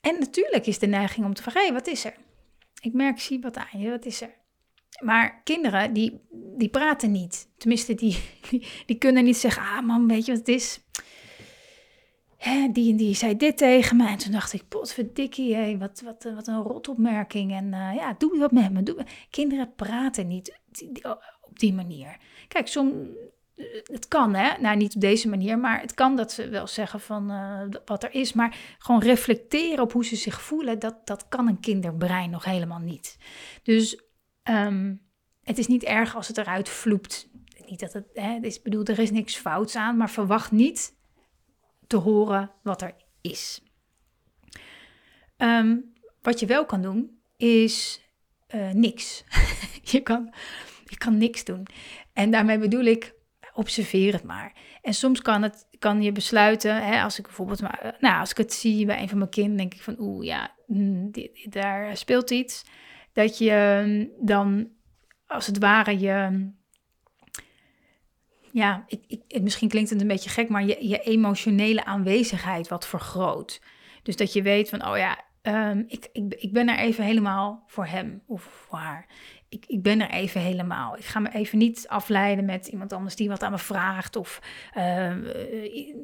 en 0.00 0.18
natuurlijk 0.18 0.66
is 0.66 0.78
de 0.78 0.86
neiging 0.86 1.26
om 1.26 1.34
te 1.34 1.42
vragen, 1.42 1.72
wat 1.72 1.86
is 1.86 2.04
er? 2.04 2.14
Ik 2.80 2.92
merk, 2.92 3.20
zie 3.20 3.40
wat 3.40 3.56
aan 3.56 3.80
je, 3.80 3.90
wat 3.90 4.04
is 4.04 4.20
er? 4.20 4.36
Maar 5.02 5.40
kinderen, 5.44 5.92
die, 5.92 6.20
die 6.30 6.68
praten 6.68 7.12
niet. 7.12 7.48
Tenminste, 7.56 7.94
die, 7.94 8.18
die, 8.86 8.98
kunnen 8.98 9.24
niet 9.24 9.36
zeggen, 9.36 9.62
ah 9.62 9.86
man, 9.86 10.08
weet 10.08 10.24
je 10.24 10.30
wat 10.30 10.40
het 10.40 10.48
is? 10.48 10.80
Hè, 12.36 12.68
die 12.72 12.90
en 12.90 12.96
die 12.96 13.14
zei 13.14 13.36
dit 13.36 13.56
tegen 13.56 13.96
me. 13.96 14.08
En 14.08 14.18
toen 14.18 14.32
dacht 14.32 14.52
ik, 14.52 14.68
potverdikkie, 14.68 15.54
hé, 15.54 15.78
wat, 15.78 16.00
wat, 16.04 16.28
wat 16.34 16.46
een 16.46 16.62
rotopmerking. 16.62 17.52
En 17.52 17.64
uh, 17.64 17.94
ja, 17.94 18.14
doe 18.18 18.38
wat 18.38 18.52
met 18.52 18.72
me. 18.72 18.82
Doe. 18.82 19.06
Kinderen 19.30 19.74
praten 19.74 20.28
niet 20.28 20.60
op 21.40 21.58
die 21.58 21.72
manier. 21.72 22.16
Kijk, 22.48 22.66
soms 22.66 22.94
het 23.84 24.08
kan, 24.08 24.34
hè? 24.34 24.60
Nou, 24.60 24.76
niet 24.76 24.94
op 24.94 25.00
deze 25.00 25.28
manier, 25.28 25.58
maar 25.58 25.80
het 25.80 25.94
kan 25.94 26.16
dat 26.16 26.32
ze 26.32 26.48
wel 26.48 26.66
zeggen 26.66 27.00
van 27.00 27.30
uh, 27.30 27.62
wat 27.84 28.02
er 28.02 28.14
is. 28.14 28.32
Maar 28.32 28.58
gewoon 28.78 29.02
reflecteren 29.02 29.84
op 29.84 29.92
hoe 29.92 30.04
ze 30.04 30.16
zich 30.16 30.42
voelen, 30.42 30.78
dat, 30.78 31.06
dat 31.06 31.28
kan 31.28 31.48
een 31.48 31.60
kinderbrein 31.60 32.30
nog 32.30 32.44
helemaal 32.44 32.78
niet. 32.78 33.18
Dus 33.62 34.00
um, 34.42 35.00
het 35.42 35.58
is 35.58 35.66
niet 35.66 35.84
erg 35.84 36.16
als 36.16 36.28
het 36.28 36.38
eruit 36.38 36.68
vloept. 36.68 37.28
Niet 37.66 37.80
dat 37.80 37.92
het, 37.92 38.06
hè, 38.12 38.40
bedoel, 38.62 38.84
er 38.84 38.98
is 38.98 39.10
niks 39.10 39.36
fouts 39.36 39.76
aan, 39.76 39.96
maar 39.96 40.10
verwacht 40.10 40.50
niet 40.50 40.96
te 41.86 41.96
horen 41.96 42.50
wat 42.62 42.82
er 42.82 42.94
is. 43.20 43.62
Ehm, 45.36 45.76
wat 46.22 46.40
je 46.40 46.46
wel 46.46 46.64
kan 46.64 46.82
doen, 46.82 47.20
is 47.36 48.00
uh, 48.54 48.70
niks. 48.70 49.24
je, 49.92 50.00
kan, 50.00 50.34
je 50.84 50.96
kan 50.96 51.18
niks 51.18 51.44
doen. 51.44 51.66
En 52.12 52.30
daarmee 52.30 52.58
bedoel 52.58 52.84
ik, 52.84 53.14
observeer 53.58 54.12
het 54.12 54.22
maar. 54.22 54.52
En 54.82 54.94
soms 54.94 55.22
kan, 55.22 55.42
het, 55.42 55.68
kan 55.78 56.02
je 56.02 56.12
besluiten, 56.12 56.86
hè, 56.86 57.02
als 57.02 57.18
ik 57.18 57.24
bijvoorbeeld, 57.24 57.60
maar, 57.60 57.96
nou, 58.00 58.20
als 58.20 58.30
ik 58.30 58.36
het 58.36 58.52
zie 58.52 58.86
bij 58.86 59.00
een 59.00 59.08
van 59.08 59.18
mijn 59.18 59.30
kinderen, 59.30 59.58
denk 59.58 59.74
ik 59.74 59.82
van, 59.82 59.96
oeh 59.98 60.24
ja, 60.24 60.54
mm, 60.66 61.10
daar 61.44 61.96
speelt 61.96 62.30
iets. 62.30 62.64
Dat 63.12 63.38
je 63.38 63.82
mm, 63.86 64.26
dan, 64.26 64.68
als 65.26 65.46
het 65.46 65.58
ware, 65.58 65.98
je, 65.98 66.48
ja, 68.52 68.84
ik, 68.86 69.22
ik, 69.26 69.42
misschien 69.42 69.68
klinkt 69.68 69.90
het 69.90 70.00
een 70.00 70.06
beetje 70.06 70.30
gek, 70.30 70.48
maar 70.48 70.64
je, 70.64 70.88
je 70.88 70.98
emotionele 70.98 71.84
aanwezigheid 71.84 72.68
wat 72.68 72.86
vergroot. 72.86 73.62
Dus 74.02 74.16
dat 74.16 74.32
je 74.32 74.42
weet 74.42 74.68
van, 74.68 74.86
oh 74.86 74.96
ja, 74.96 75.24
um, 75.42 75.84
ik, 75.86 76.08
ik, 76.12 76.34
ik 76.34 76.52
ben 76.52 76.68
er 76.68 76.78
even 76.78 77.04
helemaal 77.04 77.64
voor 77.66 77.86
hem 77.86 78.22
of 78.26 78.42
voor 78.42 78.78
haar. 78.78 79.06
Ik, 79.48 79.64
ik 79.66 79.82
ben 79.82 80.00
er 80.00 80.10
even 80.10 80.40
helemaal. 80.40 80.96
Ik 80.96 81.04
ga 81.04 81.20
me 81.20 81.32
even 81.32 81.58
niet 81.58 81.88
afleiden 81.88 82.44
met 82.44 82.66
iemand 82.66 82.92
anders 82.92 83.16
die 83.16 83.28
wat 83.28 83.42
aan 83.42 83.50
me 83.50 83.58
vraagt 83.58 84.16
of 84.16 84.40
uh, 84.76 85.14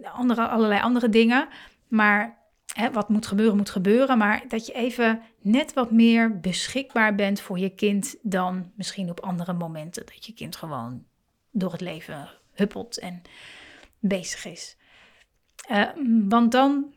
andere, 0.02 0.48
allerlei 0.48 0.80
andere 0.80 1.08
dingen. 1.08 1.48
Maar 1.88 2.38
hè, 2.72 2.90
wat 2.90 3.08
moet 3.08 3.26
gebeuren, 3.26 3.56
moet 3.56 3.70
gebeuren. 3.70 4.18
Maar 4.18 4.44
dat 4.48 4.66
je 4.66 4.72
even 4.72 5.22
net 5.40 5.72
wat 5.72 5.90
meer 5.90 6.40
beschikbaar 6.40 7.14
bent 7.14 7.40
voor 7.40 7.58
je 7.58 7.70
kind 7.70 8.16
dan 8.22 8.72
misschien 8.74 9.10
op 9.10 9.20
andere 9.20 9.52
momenten. 9.52 10.06
Dat 10.06 10.26
je 10.26 10.32
kind 10.32 10.56
gewoon 10.56 11.04
door 11.50 11.72
het 11.72 11.80
leven 11.80 12.28
huppelt 12.52 12.98
en 12.98 13.22
bezig 13.98 14.44
is. 14.44 14.76
Uh, 15.70 15.88
want 16.28 16.52
dan 16.52 16.92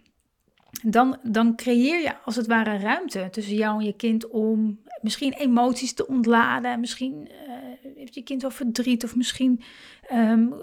dan, 0.84 1.18
dan 1.24 1.56
creëer 1.56 2.02
je 2.02 2.22
als 2.26 2.36
het 2.36 2.48
ware 2.48 2.78
ruimte 2.78 3.28
tussen 3.32 3.56
jou 3.56 3.80
en 3.80 3.86
je 3.86 3.94
kind 3.94 4.28
om 4.28 4.80
misschien 5.02 5.34
emoties 5.34 5.94
te 5.94 6.08
ontladen. 6.08 6.80
Misschien 6.80 7.28
uh, 7.48 7.92
heeft 7.96 8.16
je 8.16 8.24
kind 8.24 8.42
wel 8.42 8.52
verdriet 8.52 9.04
of 9.04 9.16
misschien 9.16 9.62
um, 10.14 10.54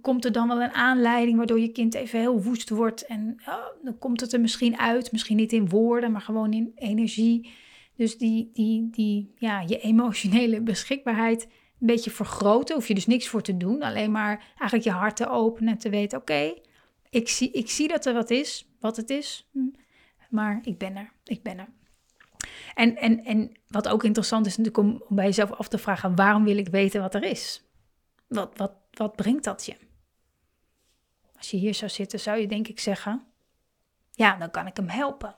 komt 0.00 0.24
er 0.24 0.32
dan 0.32 0.48
wel 0.48 0.62
een 0.62 0.72
aanleiding 0.72 1.36
waardoor 1.36 1.60
je 1.60 1.68
kind 1.68 1.94
even 1.94 2.20
heel 2.20 2.42
woest 2.42 2.70
wordt. 2.70 3.06
En 3.06 3.36
oh, 3.46 3.64
dan 3.82 3.98
komt 3.98 4.20
het 4.20 4.32
er 4.32 4.40
misschien 4.40 4.78
uit, 4.78 5.12
misschien 5.12 5.36
niet 5.36 5.52
in 5.52 5.68
woorden, 5.68 6.12
maar 6.12 6.20
gewoon 6.20 6.52
in 6.52 6.72
energie. 6.74 7.50
Dus 7.96 8.18
die, 8.18 8.50
die, 8.52 8.88
die, 8.90 9.32
ja, 9.36 9.60
je 9.66 9.78
emotionele 9.78 10.60
beschikbaarheid 10.60 11.42
een 11.80 11.86
beetje 11.86 12.10
vergroten. 12.10 12.74
Hoef 12.74 12.88
je 12.88 12.94
dus 12.94 13.06
niks 13.06 13.28
voor 13.28 13.42
te 13.42 13.56
doen, 13.56 13.82
alleen 13.82 14.10
maar 14.10 14.44
eigenlijk 14.58 14.84
je 14.84 14.90
hart 14.90 15.16
te 15.16 15.28
openen 15.28 15.72
en 15.72 15.78
te 15.78 15.90
weten, 15.90 16.18
oké, 16.18 16.54
ik, 17.12 17.28
zie, 17.28 17.50
ik 17.50 17.70
zie 17.70 17.88
dat 17.88 18.06
er 18.06 18.14
wat 18.14 18.30
is 18.30 18.66
wat 18.80 18.96
het 18.96 19.10
is. 19.10 19.48
Hm. 19.52 19.58
Maar 20.30 20.60
ik 20.62 20.78
ben 20.78 20.96
er. 20.96 21.12
Ik 21.24 21.42
ben 21.42 21.58
er. 21.58 21.68
En, 22.74 22.96
en, 22.96 23.24
en 23.24 23.52
wat 23.66 23.88
ook 23.88 24.04
interessant 24.04 24.46
is 24.46 24.56
natuurlijk 24.56 24.86
om, 24.86 25.16
bij 25.16 25.24
jezelf 25.24 25.52
af 25.52 25.68
te 25.68 25.78
vragen: 25.78 26.16
waarom 26.16 26.44
wil 26.44 26.56
ik 26.56 26.68
weten 26.68 27.00
wat 27.00 27.14
er 27.14 27.22
is? 27.22 27.64
Wat, 28.28 28.56
wat, 28.56 28.72
wat 28.90 29.16
brengt 29.16 29.44
dat 29.44 29.66
je? 29.66 29.76
Als 31.36 31.50
je 31.50 31.56
hier 31.56 31.74
zou 31.74 31.90
zitten, 31.90 32.20
zou 32.20 32.38
je 32.38 32.46
denk 32.46 32.68
ik 32.68 32.80
zeggen: 32.80 33.24
ja, 34.10 34.36
dan 34.36 34.50
kan 34.50 34.66
ik 34.66 34.76
hem 34.76 34.88
helpen. 34.88 35.36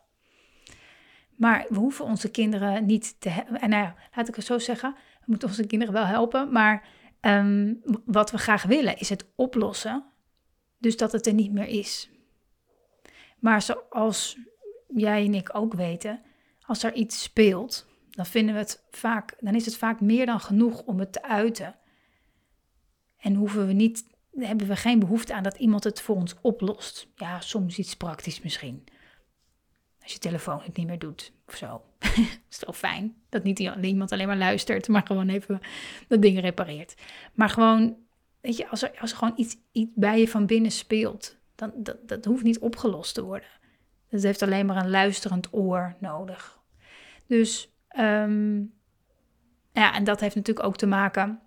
Maar 1.36 1.66
we 1.68 1.78
hoeven 1.78 2.04
onze 2.04 2.30
kinderen 2.30 2.86
niet 2.86 3.20
te 3.20 3.28
helpen. 3.28 3.60
En 3.60 3.70
nou 3.70 3.92
laat 4.14 4.28
ik 4.28 4.34
het 4.34 4.44
zo 4.44 4.58
zeggen: 4.58 4.94
we 4.94 5.24
moeten 5.26 5.48
onze 5.48 5.66
kinderen 5.66 5.94
wel 5.94 6.06
helpen. 6.06 6.52
Maar 6.52 6.88
um, 7.20 7.80
wat 8.04 8.30
we 8.30 8.38
graag 8.38 8.62
willen 8.62 8.98
is 8.98 9.08
het 9.08 9.26
oplossen. 9.36 10.04
Dus 10.84 10.96
dat 10.96 11.12
het 11.12 11.26
er 11.26 11.34
niet 11.34 11.52
meer 11.52 11.66
is. 11.66 12.08
Maar 13.38 13.62
zoals 13.62 14.38
jij 14.88 15.24
en 15.24 15.34
ik 15.34 15.56
ook 15.56 15.74
weten, 15.74 16.22
als 16.60 16.82
er 16.82 16.94
iets 16.94 17.22
speelt, 17.22 17.86
dan 18.10 18.26
vinden 18.26 18.54
we 18.54 18.60
het 18.60 18.84
vaak, 18.90 19.36
dan 19.40 19.54
is 19.54 19.64
het 19.64 19.76
vaak 19.76 20.00
meer 20.00 20.26
dan 20.26 20.40
genoeg 20.40 20.82
om 20.82 20.98
het 20.98 21.12
te 21.12 21.22
uiten. 21.22 21.74
En 23.16 23.34
hoeven 23.34 23.66
we 23.66 23.72
niet, 23.72 24.04
hebben 24.38 24.66
we 24.66 24.76
geen 24.76 24.98
behoefte 24.98 25.34
aan 25.34 25.42
dat 25.42 25.56
iemand 25.56 25.84
het 25.84 26.00
voor 26.00 26.16
ons 26.16 26.34
oplost. 26.40 27.06
Ja, 27.16 27.40
soms 27.40 27.78
iets 27.78 27.96
praktisch 27.96 28.40
misschien. 28.40 28.84
Als 30.02 30.12
je 30.12 30.18
telefoon 30.18 30.60
het 30.62 30.76
niet 30.76 30.86
meer 30.86 30.98
doet 30.98 31.32
of 31.46 31.56
zo. 31.56 31.82
is 32.50 32.58
toch 32.58 32.76
fijn 32.76 33.14
dat 33.28 33.42
niet 33.42 33.58
iemand 33.58 34.12
alleen 34.12 34.26
maar 34.26 34.36
luistert, 34.36 34.88
maar 34.88 35.06
gewoon 35.06 35.28
even 35.28 35.60
dat 36.08 36.22
ding 36.22 36.40
repareert. 36.40 36.94
Maar 37.34 37.48
gewoon, 37.48 37.96
weet 38.44 38.56
je, 38.56 38.68
als 38.68 38.82
er, 38.82 38.90
als 39.00 39.10
er 39.10 39.16
gewoon 39.16 39.34
iets, 39.36 39.56
iets 39.72 39.90
bij 39.94 40.20
je 40.20 40.28
van 40.28 40.46
binnen 40.46 40.70
speelt, 40.70 41.36
dan, 41.54 41.72
dat, 41.76 42.08
dat 42.08 42.24
hoeft 42.24 42.42
niet 42.42 42.58
opgelost 42.58 43.14
te 43.14 43.24
worden. 43.24 43.48
Het 44.08 44.22
heeft 44.22 44.42
alleen 44.42 44.66
maar 44.66 44.76
een 44.76 44.90
luisterend 44.90 45.48
oor 45.50 45.94
nodig. 46.00 46.60
Dus 47.26 47.72
um, 47.98 48.72
ja, 49.72 49.94
en 49.94 50.04
dat 50.04 50.20
heeft 50.20 50.34
natuurlijk 50.34 50.66
ook 50.66 50.76
te 50.76 50.86
maken. 50.86 51.40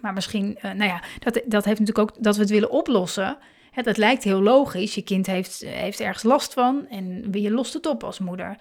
Maar 0.00 0.12
misschien, 0.12 0.56
uh, 0.56 0.62
nou 0.62 0.90
ja, 0.90 1.02
dat, 1.18 1.42
dat 1.46 1.64
heeft 1.64 1.80
natuurlijk 1.80 1.98
ook 1.98 2.22
dat 2.22 2.34
we 2.34 2.40
het 2.40 2.50
willen 2.50 2.70
oplossen. 2.70 3.38
Het, 3.70 3.84
dat 3.84 3.96
lijkt 3.96 4.24
heel 4.24 4.42
logisch. 4.42 4.94
Je 4.94 5.02
kind 5.02 5.26
heeft, 5.26 5.60
heeft 5.60 6.00
ergens 6.00 6.22
last 6.22 6.52
van 6.52 6.86
en 6.88 7.32
je 7.32 7.50
lost 7.50 7.72
het 7.72 7.86
op 7.86 8.04
als 8.04 8.18
moeder. 8.18 8.58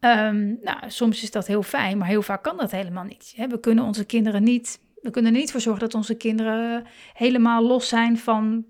Um, 0.00 0.58
nou, 0.62 0.78
soms 0.86 1.22
is 1.22 1.30
dat 1.30 1.46
heel 1.46 1.62
fijn, 1.62 1.98
maar 1.98 2.08
heel 2.08 2.22
vaak 2.22 2.42
kan 2.42 2.56
dat 2.56 2.70
helemaal 2.70 3.04
niet. 3.04 3.34
We 3.48 3.60
kunnen 3.60 3.84
onze 3.84 4.04
kinderen 4.04 4.42
niet, 4.42 4.80
we 5.00 5.10
kunnen 5.10 5.32
er 5.32 5.38
niet 5.38 5.50
voor 5.50 5.60
zorgen 5.60 5.82
dat 5.82 5.94
onze 5.94 6.14
kinderen 6.14 6.86
helemaal 7.12 7.66
los 7.66 7.88
zijn 7.88 8.18
van 8.18 8.64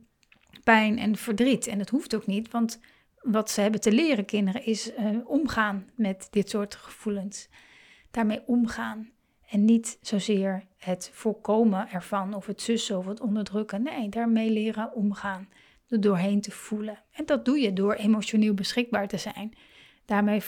pijn 0.64 0.98
en 0.98 1.16
verdriet. 1.16 1.66
En 1.66 1.78
dat 1.78 1.88
hoeft 1.88 2.14
ook 2.14 2.26
niet, 2.26 2.50
want 2.50 2.80
wat 3.20 3.50
ze 3.50 3.60
hebben 3.60 3.80
te 3.80 3.92
leren, 3.92 4.24
kinderen, 4.24 4.64
is 4.64 4.92
uh, 4.92 5.06
omgaan 5.24 5.90
met 5.94 6.28
dit 6.30 6.50
soort 6.50 6.74
gevoelens. 6.74 7.48
Daarmee 8.10 8.42
omgaan. 8.46 9.10
En 9.48 9.64
niet 9.64 9.98
zozeer 10.00 10.66
het 10.76 11.10
voorkomen 11.12 11.90
ervan 11.90 12.34
of 12.34 12.46
het 12.46 12.60
sussen 12.60 12.98
of 12.98 13.06
het 13.06 13.20
onderdrukken. 13.20 13.82
Nee, 13.82 14.08
daarmee 14.08 14.50
leren 14.50 14.94
omgaan. 14.94 15.48
Er 15.88 16.00
doorheen 16.00 16.40
te 16.40 16.50
voelen. 16.50 17.02
En 17.12 17.26
dat 17.26 17.44
doe 17.44 17.58
je 17.58 17.72
door 17.72 17.94
emotioneel 17.94 18.54
beschikbaar 18.54 19.08
te 19.08 19.16
zijn. 19.16 19.52
Daarmee 20.04 20.40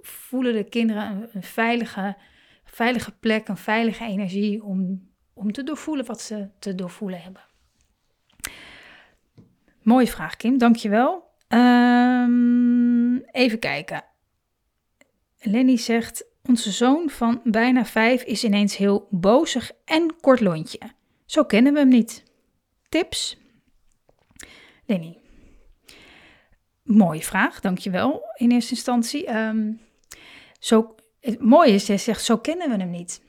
voelen 0.00 0.54
de 0.54 0.64
kinderen 0.64 1.10
een, 1.10 1.28
een, 1.32 1.42
veilige, 1.42 2.16
veilige 2.64 3.12
plek, 3.18 3.48
een 3.48 3.56
veilige 3.56 4.04
energie 4.04 4.62
om, 4.64 5.10
om 5.34 5.52
te 5.52 5.62
doorvoelen 5.62 6.06
wat 6.06 6.20
ze 6.20 6.48
te 6.58 6.74
doorvoelen 6.74 7.22
hebben. 7.22 7.42
Mooie 9.82 10.06
vraag, 10.06 10.36
Kim. 10.36 10.58
Dankjewel. 10.58 11.30
Um, 11.48 13.18
even 13.18 13.58
kijken. 13.58 14.04
Lenny 15.38 15.76
zegt: 15.76 16.24
Onze 16.48 16.70
zoon 16.70 17.10
van 17.10 17.40
bijna 17.44 17.84
vijf 17.84 18.22
is 18.22 18.44
ineens 18.44 18.76
heel 18.76 19.06
bozig 19.10 19.72
en 19.84 20.20
kort 20.20 20.40
lontje. 20.40 20.78
Zo 21.26 21.44
kennen 21.44 21.72
we 21.72 21.78
hem 21.78 21.88
niet. 21.88 22.22
Tips? 22.88 23.36
Lenny. 24.86 25.18
Mooie 26.82 27.22
vraag, 27.22 27.60
dankjewel 27.60 28.22
in 28.34 28.50
eerste 28.50 28.74
instantie. 28.74 29.34
Um, 29.36 29.80
zo, 30.58 30.94
het 31.20 31.40
mooie 31.40 31.72
is, 31.72 31.88
hij 31.88 31.98
zegt: 31.98 32.24
Zo 32.24 32.38
kennen 32.38 32.70
we 32.70 32.76
hem 32.76 32.90
niet. 32.90 33.22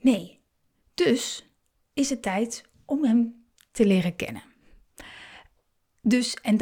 Nee. 0.00 0.37
Dus 0.98 1.46
is 1.94 2.10
het 2.10 2.22
tijd 2.22 2.64
om 2.84 3.04
hem 3.04 3.44
te 3.72 3.86
leren 3.86 4.16
kennen. 4.16 4.42
Dus, 6.00 6.34
en, 6.34 6.56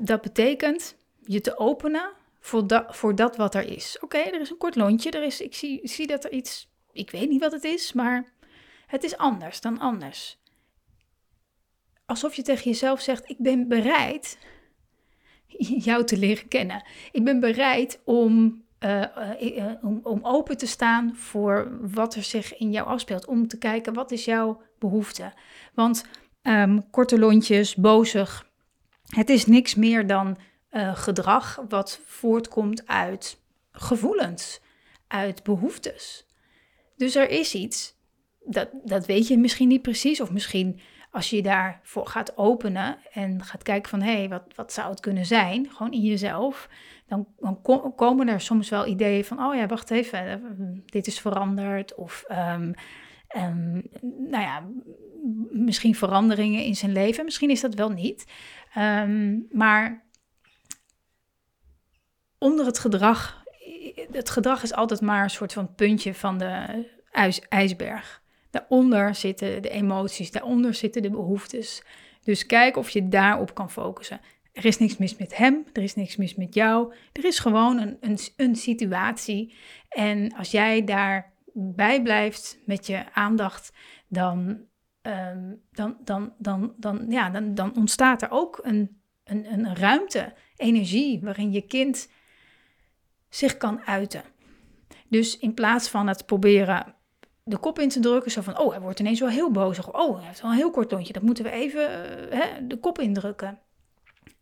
dat 0.00 0.22
betekent 0.22 0.96
je 1.24 1.40
te 1.40 1.58
openen 1.58 2.12
voor, 2.40 2.86
voor 2.88 3.14
dat 3.14 3.36
wat 3.36 3.54
er 3.54 3.68
is. 3.68 3.98
Oké, 4.00 4.18
er 4.18 4.40
is 4.40 4.50
een 4.50 4.56
kort 4.56 4.76
lontje, 4.76 5.10
er 5.10 5.22
is, 5.22 5.40
ik, 5.40 5.54
zie, 5.54 5.80
zie 5.82 6.06
dat 6.06 6.24
er 6.24 6.32
iets, 6.32 6.68
ik 6.92 7.10
weet 7.10 7.28
niet 7.28 7.40
wat 7.40 7.52
het 7.52 7.64
is, 7.64 7.92
maar 7.92 8.32
het 8.86 9.04
is 9.04 9.16
anders 9.16 9.60
dan 9.60 9.78
anders. 9.78 10.38
Alsof 12.06 12.34
je 12.34 12.42
tegen 12.42 12.70
jezelf 12.70 13.00
zegt, 13.00 13.30
ik 13.30 13.38
ben 13.38 13.68
bereid 13.68 14.38
jou 15.88 16.04
te 16.04 16.16
leren 16.16 16.48
kennen. 16.48 16.86
Ik 17.12 17.24
ben 17.24 17.40
bereid 17.40 18.00
om, 18.04 18.64
om, 19.82 20.00
om 20.02 20.18
open 20.22 20.56
te 20.56 20.66
staan 20.66 21.16
voor 21.16 21.78
wat 21.80 22.14
er 22.14 22.22
zich 22.22 22.56
in 22.56 22.70
jou 22.70 22.86
afspeelt. 22.86 23.26
Om 23.26 23.48
te 23.48 23.58
kijken, 23.58 23.94
wat 23.94 24.10
is 24.10 24.24
jouw 24.24 24.62
behoefte? 24.78 25.32
Want 25.74 26.04
um, 26.42 26.90
korte 26.90 27.18
lontjes, 27.18 27.74
bozig, 27.74 28.50
het 29.04 29.28
is 29.28 29.46
niks 29.46 29.74
meer 29.74 30.06
dan 30.06 30.36
gedrag 30.94 31.62
wat 31.68 32.00
voortkomt 32.04 32.86
uit 32.86 33.40
gevoelens, 33.72 34.60
uit 35.06 35.42
behoeftes. 35.42 36.26
Dus 36.96 37.14
er 37.14 37.30
is 37.30 37.54
iets, 37.54 37.94
dat, 38.44 38.68
dat 38.84 39.06
weet 39.06 39.28
je 39.28 39.38
misschien 39.38 39.68
niet 39.68 39.82
precies, 39.82 40.20
of 40.20 40.30
misschien 40.30 40.80
als 41.14 41.30
je 41.30 41.42
daarvoor 41.42 42.06
gaat 42.06 42.36
openen 42.36 42.98
en 43.12 43.42
gaat 43.42 43.62
kijken 43.62 43.90
van 43.90 44.02
hé, 44.02 44.16
hey, 44.16 44.28
wat, 44.28 44.42
wat 44.54 44.72
zou 44.72 44.90
het 44.90 45.00
kunnen 45.00 45.26
zijn, 45.26 45.70
gewoon 45.70 45.92
in 45.92 46.00
jezelf, 46.00 46.68
dan, 47.06 47.26
dan 47.38 47.62
komen 47.96 48.28
er 48.28 48.40
soms 48.40 48.68
wel 48.68 48.86
ideeën 48.86 49.24
van 49.24 49.44
oh 49.44 49.54
ja, 49.54 49.66
wacht 49.66 49.90
even, 49.90 50.28
eh, 50.28 50.36
dit 50.86 51.06
is 51.06 51.20
veranderd, 51.20 51.94
of 51.94 52.24
um, 52.30 52.74
um, 53.36 53.82
nou 54.28 54.42
ja, 54.42 54.62
misschien 55.50 55.94
veranderingen 55.94 56.64
in 56.64 56.76
zijn 56.76 56.92
leven, 56.92 57.24
misschien 57.24 57.50
is 57.50 57.60
dat 57.60 57.74
wel 57.74 57.90
niet. 57.90 58.26
Um, 58.78 59.46
maar 59.50 60.04
onder 62.38 62.66
het 62.66 62.78
gedrag, 62.78 63.44
het 64.10 64.30
gedrag 64.30 64.62
is 64.62 64.74
altijd 64.74 65.00
maar 65.00 65.22
een 65.22 65.30
soort 65.30 65.52
van 65.52 65.74
puntje 65.74 66.14
van 66.14 66.38
de 66.38 66.84
ijs, 67.10 67.40
ijsberg. 67.40 68.22
Daaronder 68.54 69.14
zitten 69.14 69.62
de 69.62 69.68
emoties, 69.68 70.30
daaronder 70.30 70.74
zitten 70.74 71.02
de 71.02 71.10
behoeftes. 71.10 71.82
Dus 72.22 72.46
kijk 72.46 72.76
of 72.76 72.90
je 72.90 73.08
daarop 73.08 73.54
kan 73.54 73.70
focussen. 73.70 74.20
Er 74.52 74.64
is 74.64 74.78
niks 74.78 74.96
mis 74.96 75.16
met 75.16 75.36
hem, 75.36 75.66
er 75.72 75.82
is 75.82 75.94
niks 75.94 76.16
mis 76.16 76.34
met 76.34 76.54
jou. 76.54 76.94
Er 77.12 77.24
is 77.24 77.38
gewoon 77.38 77.78
een, 77.78 77.96
een, 78.00 78.18
een 78.36 78.56
situatie. 78.56 79.54
En 79.88 80.34
als 80.34 80.50
jij 80.50 80.84
daarbij 80.84 82.02
blijft 82.02 82.58
met 82.66 82.86
je 82.86 83.12
aandacht, 83.12 83.72
dan, 84.08 84.60
ehm, 85.02 85.52
dan, 85.70 85.96
dan, 86.04 86.32
dan, 86.38 86.74
dan, 86.76 87.06
ja, 87.08 87.30
dan, 87.30 87.54
dan 87.54 87.76
ontstaat 87.76 88.22
er 88.22 88.30
ook 88.30 88.60
een, 88.62 89.00
een, 89.24 89.52
een 89.52 89.76
ruimte, 89.76 90.32
energie, 90.56 91.20
waarin 91.20 91.52
je 91.52 91.66
kind 91.66 92.08
zich 93.28 93.56
kan 93.56 93.80
uiten. 93.80 94.22
Dus 95.08 95.38
in 95.38 95.54
plaats 95.54 95.88
van 95.88 96.06
het 96.06 96.26
proberen 96.26 96.94
de 97.44 97.56
kop 97.58 97.78
in 97.78 97.88
te 97.88 98.00
drukken, 98.00 98.30
zo 98.30 98.40
van, 98.40 98.58
oh, 98.58 98.70
hij 98.70 98.80
wordt 98.80 99.00
ineens 99.00 99.20
wel 99.20 99.28
heel 99.28 99.50
boos. 99.50 99.78
oh, 99.78 100.16
hij 100.16 100.26
heeft 100.26 100.40
wel 100.40 100.50
een 100.50 100.56
heel 100.56 100.70
kort 100.70 100.90
lontje, 100.90 101.12
dat 101.12 101.22
moeten 101.22 101.44
we 101.44 101.50
even 101.50 101.82
uh, 101.82 102.40
hè, 102.40 102.66
de 102.66 102.76
kop 102.76 102.98
indrukken. 102.98 103.58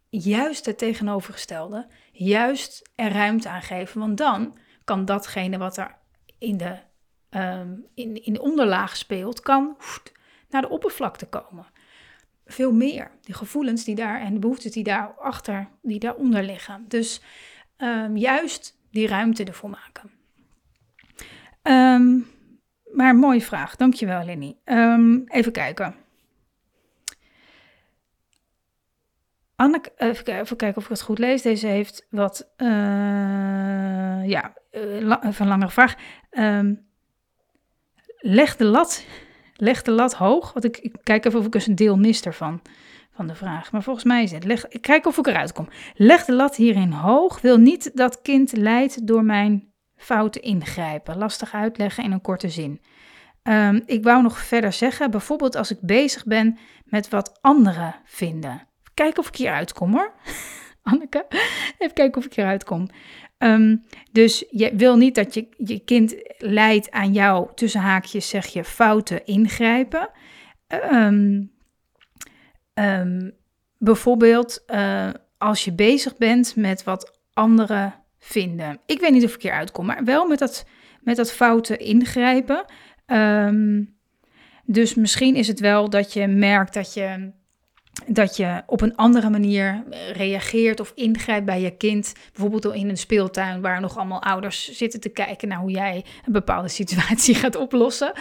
Juist 0.09 0.67
het 0.67 0.79
tegenovergestelde, 0.79 1.87
juist 2.13 2.91
er 2.95 3.13
ruimte 3.13 3.49
aan 3.49 3.63
geven, 3.63 4.01
want 4.01 4.19
dan 4.19 4.59
kan 4.85 5.05
datgene 5.05 5.59
wat 5.59 5.77
er 5.77 5.97
in 6.39 6.57
de, 6.57 6.77
um, 7.31 7.87
in, 7.95 8.25
in 8.25 8.33
de 8.33 8.43
onderlaag 8.43 8.97
speelt, 8.97 9.41
kan 9.41 9.77
naar 10.49 10.63
de 10.63 10.69
oppervlakte 10.69 11.27
komen. 11.27 11.67
Veel 12.47 12.73
meer. 12.73 13.11
De 13.21 13.33
gevoelens 13.33 13.85
die 13.85 13.95
daar 13.95 14.21
en 14.21 14.35
de 14.35 14.41
behoeftes 14.41 14.73
die 14.73 14.85
daarachter, 14.85 15.69
die 15.83 15.99
daaronder 15.99 16.43
liggen. 16.43 16.85
Dus 16.89 17.21
um, 17.79 18.17
juist 18.17 18.79
die 18.91 19.07
ruimte 19.07 19.45
ervoor 19.45 19.71
maken. 19.71 20.11
Um, 21.63 22.32
maar 22.93 23.17
mooie 23.17 23.41
vraag, 23.41 23.77
dankjewel 23.77 24.25
Lenny. 24.25 24.57
Um, 24.65 25.25
even 25.29 25.53
kijken. 25.53 25.95
Anneke, 29.57 29.93
even, 29.97 30.25
kijken 30.57 30.77
of 30.77 30.83
ik 30.83 30.89
het 30.89 31.03
goed 31.03 31.19
lees. 31.19 31.43
Deze 31.43 31.67
heeft 31.67 32.07
wat, 32.11 32.53
uh, 32.57 32.69
ja, 34.29 34.53
uh, 34.73 35.17
even 35.23 35.35
een 35.39 35.47
langere 35.47 35.71
vraag. 35.71 35.95
Um, 36.31 36.87
leg, 38.19 38.57
de 38.57 38.65
lat, 38.65 39.05
leg 39.55 39.83
de 39.83 39.91
lat 39.91 40.15
hoog. 40.15 40.53
Want 40.53 40.65
ik, 40.65 40.79
ik 40.79 40.95
kijk 41.03 41.25
even 41.25 41.39
of 41.39 41.47
ik 41.47 41.55
eens 41.55 41.67
een 41.67 41.75
deel 41.75 41.97
mis 41.97 42.23
ervan 42.23 42.63
van 43.11 43.27
de 43.27 43.35
vraag. 43.35 43.73
Maar 43.73 43.83
volgens 43.83 44.05
mij 44.05 44.23
is 44.23 44.33
het. 44.33 44.45
Leg, 44.45 44.69
ik 44.69 44.83
kijk 44.83 45.07
of 45.07 45.19
ik 45.19 45.27
eruit 45.27 45.53
kom. 45.53 45.69
Leg 45.95 46.25
de 46.25 46.33
lat 46.33 46.57
hierin 46.57 46.93
hoog. 46.93 47.41
Wil 47.41 47.59
niet 47.59 47.91
dat 47.95 48.23
kind 48.23 48.57
leidt 48.57 49.07
door 49.07 49.25
mijn 49.25 49.72
fouten 50.03 50.43
ingrijpen. 50.43 51.19
Lastig 51.19 51.55
uitleggen 51.55 52.05
in 52.05 52.13
een 52.13 52.21
korte 52.21 52.49
zin. 52.49 52.81
Um, 53.43 53.83
ik 53.87 54.05
wou 54.05 54.23
nog 54.23 54.39
verder 54.39 54.73
zeggen, 54.73 55.11
bijvoorbeeld 55.11 55.57
als 55.57 55.71
ik 55.71 55.79
bezig 55.81 56.25
ben 56.25 56.59
met 56.85 57.09
wat 57.09 57.39
anderen 57.41 57.95
vinden. 58.05 58.67
Kijken 58.95 59.19
of 59.19 59.29
ik 59.29 59.37
hier 59.37 59.53
uitkom 59.53 59.93
hoor. 59.93 60.13
Anneke, 60.83 61.27
even 61.79 61.95
kijken 61.95 62.19
of 62.19 62.25
ik 62.25 62.35
hier 62.35 62.47
uitkom. 62.47 62.89
Um, 63.39 63.85
dus 64.13 64.45
je 64.51 64.77
wil 64.77 64.97
niet 64.97 65.15
dat 65.15 65.35
je, 65.35 65.49
je 65.57 65.79
kind 65.79 66.15
leidt 66.39 66.91
aan 66.91 67.13
jou, 67.13 67.49
tussen 67.55 67.81
haakjes 67.81 68.29
zeg 68.29 68.47
je, 68.47 68.65
fouten 68.65 69.27
ingrijpen. 69.27 70.11
Um, 70.93 71.51
bijvoorbeeld 73.79 74.63
uh, 74.67 75.11
als 75.39 75.65
je 75.65 75.73
bezig 75.73 76.17
bent 76.17 76.57
met 76.57 76.85
wat 76.85 77.19
anderen 77.33 78.02
vinden. 78.25 78.81
Ik 78.87 79.01
weet 79.01 79.11
niet 79.11 79.25
of 79.25 79.35
ik 79.35 79.43
hier 79.43 79.53
uitkom, 79.53 79.87
maar 79.87 80.05
wel 80.05 80.27
met 80.27 80.39
dat, 80.39 80.67
met 81.01 81.17
dat 81.17 81.33
fouten 81.33 81.79
ingrijpen. 81.79 82.65
Um, 83.07 83.97
dus 84.65 84.95
misschien 84.95 85.35
is 85.35 85.49
het 85.49 85.61
wel 85.61 85.91
dat 85.91 86.13
je 86.13 86.27
merkt 86.27 86.75
dat 86.75 86.95
je, 86.95 87.33
dat 88.07 88.37
je 88.37 88.63
op 88.67 88.81
een 88.81 88.97
andere 88.97 89.31
manier 89.31 89.85
reageert 90.13 90.81
of 90.81 90.93
ingrijpt 90.95 91.47
bij 91.47 91.61
je 91.61 91.77
kind. 91.77 92.13
Bijvoorbeeld 92.33 92.75
in 92.75 92.89
een 92.89 92.97
speeltuin 92.97 93.61
waar 93.61 93.81
nog 93.81 93.97
allemaal 93.97 94.23
ouders 94.23 94.73
zitten 94.73 95.01
te 95.01 95.09
kijken 95.09 95.49
naar 95.49 95.59
hoe 95.59 95.71
jij 95.71 96.05
een 96.27 96.33
bepaalde 96.33 96.69
situatie 96.81 97.35
gaat 97.35 97.57
oplossen. 97.57 98.13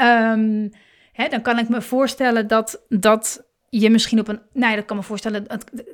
Um, 0.00 0.72
hè, 1.12 1.28
dan 1.28 1.42
kan 1.42 1.58
ik 1.58 1.68
me 1.68 1.82
voorstellen 1.82 2.46
dat 2.46 2.84
dat 2.88 3.52
je 3.80 3.90
misschien 3.90 4.18
op 4.18 4.28
een. 4.28 4.40
Nou 4.52 4.70
ja, 4.70 4.76
dat 4.76 4.84
kan 4.84 4.96
me 4.96 5.02
voorstellen. 5.02 5.44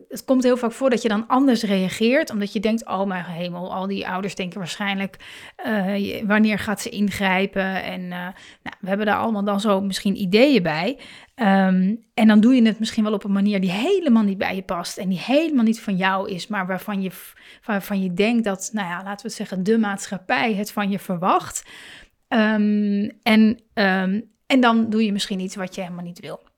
Het, 0.09 0.25
komt 0.25 0.43
heel 0.43 0.57
vaak 0.57 0.73
voor 0.73 0.90
dat 0.90 1.03
je 1.03 1.09
dan 1.09 1.27
anders 1.27 1.62
reageert. 1.62 2.31
Omdat 2.31 2.53
je 2.53 2.61
denkt: 2.61 2.87
oh 2.87 3.07
mijn 3.07 3.25
hemel, 3.25 3.75
al 3.75 3.87
die 3.87 4.09
ouders 4.09 4.35
denken 4.35 4.59
waarschijnlijk. 4.59 5.16
Uh, 5.66 6.23
wanneer 6.27 6.59
gaat 6.59 6.81
ze 6.81 6.88
ingrijpen? 6.88 7.83
En 7.83 8.01
uh, 8.01 8.11
nou, 8.62 8.77
we 8.81 8.88
hebben 8.88 9.07
daar 9.07 9.19
allemaal 9.19 9.45
dan 9.45 9.61
zo 9.61 9.81
misschien 9.81 10.21
ideeën 10.21 10.62
bij. 10.62 10.99
Um, 11.37 12.05
en 12.14 12.27
dan 12.27 12.40
doe 12.40 12.55
je 12.55 12.62
het 12.62 12.79
misschien 12.79 13.05
wel 13.05 13.12
op 13.12 13.25
een 13.25 13.33
manier 13.33 13.61
die 13.61 13.71
helemaal 13.71 14.23
niet 14.23 14.38
bij 14.38 14.55
je 14.55 14.62
past. 14.62 14.99
En 14.99 15.09
die 15.09 15.21
helemaal 15.21 15.64
niet 15.64 15.81
van 15.81 15.97
jou 15.97 16.31
is. 16.31 16.47
Maar 16.47 16.66
waarvan 16.66 17.03
je, 17.03 17.11
waarvan 17.64 18.03
je 18.03 18.14
denkt 18.14 18.45
dat, 18.45 18.71
nou 18.73 18.88
ja, 18.88 18.97
laten 18.97 19.16
we 19.16 19.23
het 19.23 19.33
zeggen, 19.33 19.62
de 19.62 19.79
maatschappij 19.79 20.55
het 20.55 20.73
van 20.73 20.90
je 20.90 20.99
verwacht. 20.99 21.64
Um, 22.29 23.11
en, 23.23 23.61
um, 23.75 24.31
en 24.47 24.61
dan 24.61 24.90
doe 24.90 25.05
je 25.05 25.12
misschien 25.12 25.40
iets 25.40 25.57
wat 25.57 25.75
je 25.75 25.81
helemaal 25.81 26.05
niet 26.05 26.21
wil. 26.21 26.49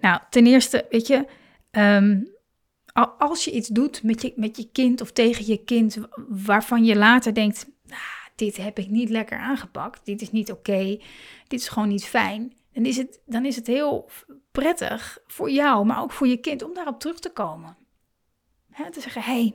Nou, 0.00 0.20
ten 0.30 0.46
eerste, 0.46 0.86
weet 0.90 1.06
je, 1.06 1.26
um, 1.70 2.36
als 3.18 3.44
je 3.44 3.50
iets 3.50 3.68
doet 3.68 4.02
met 4.02 4.22
je, 4.22 4.32
met 4.36 4.56
je 4.56 4.68
kind 4.72 5.00
of 5.00 5.12
tegen 5.12 5.46
je 5.46 5.64
kind, 5.64 5.98
waarvan 6.28 6.84
je 6.84 6.96
later 6.96 7.34
denkt, 7.34 7.66
ah, 7.88 7.98
dit 8.34 8.56
heb 8.56 8.78
ik 8.78 8.88
niet 8.88 9.08
lekker 9.08 9.38
aangepakt, 9.38 10.06
dit 10.06 10.20
is 10.20 10.30
niet 10.30 10.52
oké, 10.52 11.00
dit 11.46 11.60
is 11.60 11.68
gewoon 11.68 11.88
niet 11.88 12.04
fijn, 12.04 12.52
dan 12.72 12.84
is, 12.84 12.96
het, 12.96 13.20
dan 13.26 13.44
is 13.44 13.56
het 13.56 13.66
heel 13.66 14.10
prettig 14.50 15.18
voor 15.26 15.50
jou, 15.50 15.86
maar 15.86 16.02
ook 16.02 16.12
voor 16.12 16.26
je 16.26 16.36
kind 16.36 16.62
om 16.62 16.74
daarop 16.74 17.00
terug 17.00 17.18
te 17.18 17.30
komen. 17.30 17.76
He, 18.70 18.90
te 18.90 19.00
zeggen, 19.00 19.22
hé, 19.22 19.32
hey, 19.32 19.54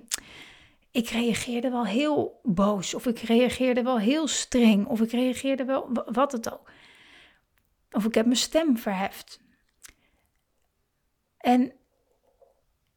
ik 0.92 1.10
reageerde 1.10 1.70
wel 1.70 1.86
heel 1.86 2.40
boos, 2.44 2.94
of 2.94 3.06
ik 3.06 3.20
reageerde 3.20 3.84
wel 3.84 4.00
heel 4.00 4.28
streng, 4.28 4.86
of 4.86 5.02
ik 5.02 5.12
reageerde 5.12 5.66
wel 5.66 5.90
wat 6.06 6.32
het 6.32 6.54
ook. 6.54 6.72
Of 7.92 8.06
ik 8.06 8.16
heb 8.16 8.26
mijn 8.26 8.38
stem 8.38 8.78
verheft. 8.78 9.43
En 11.44 11.72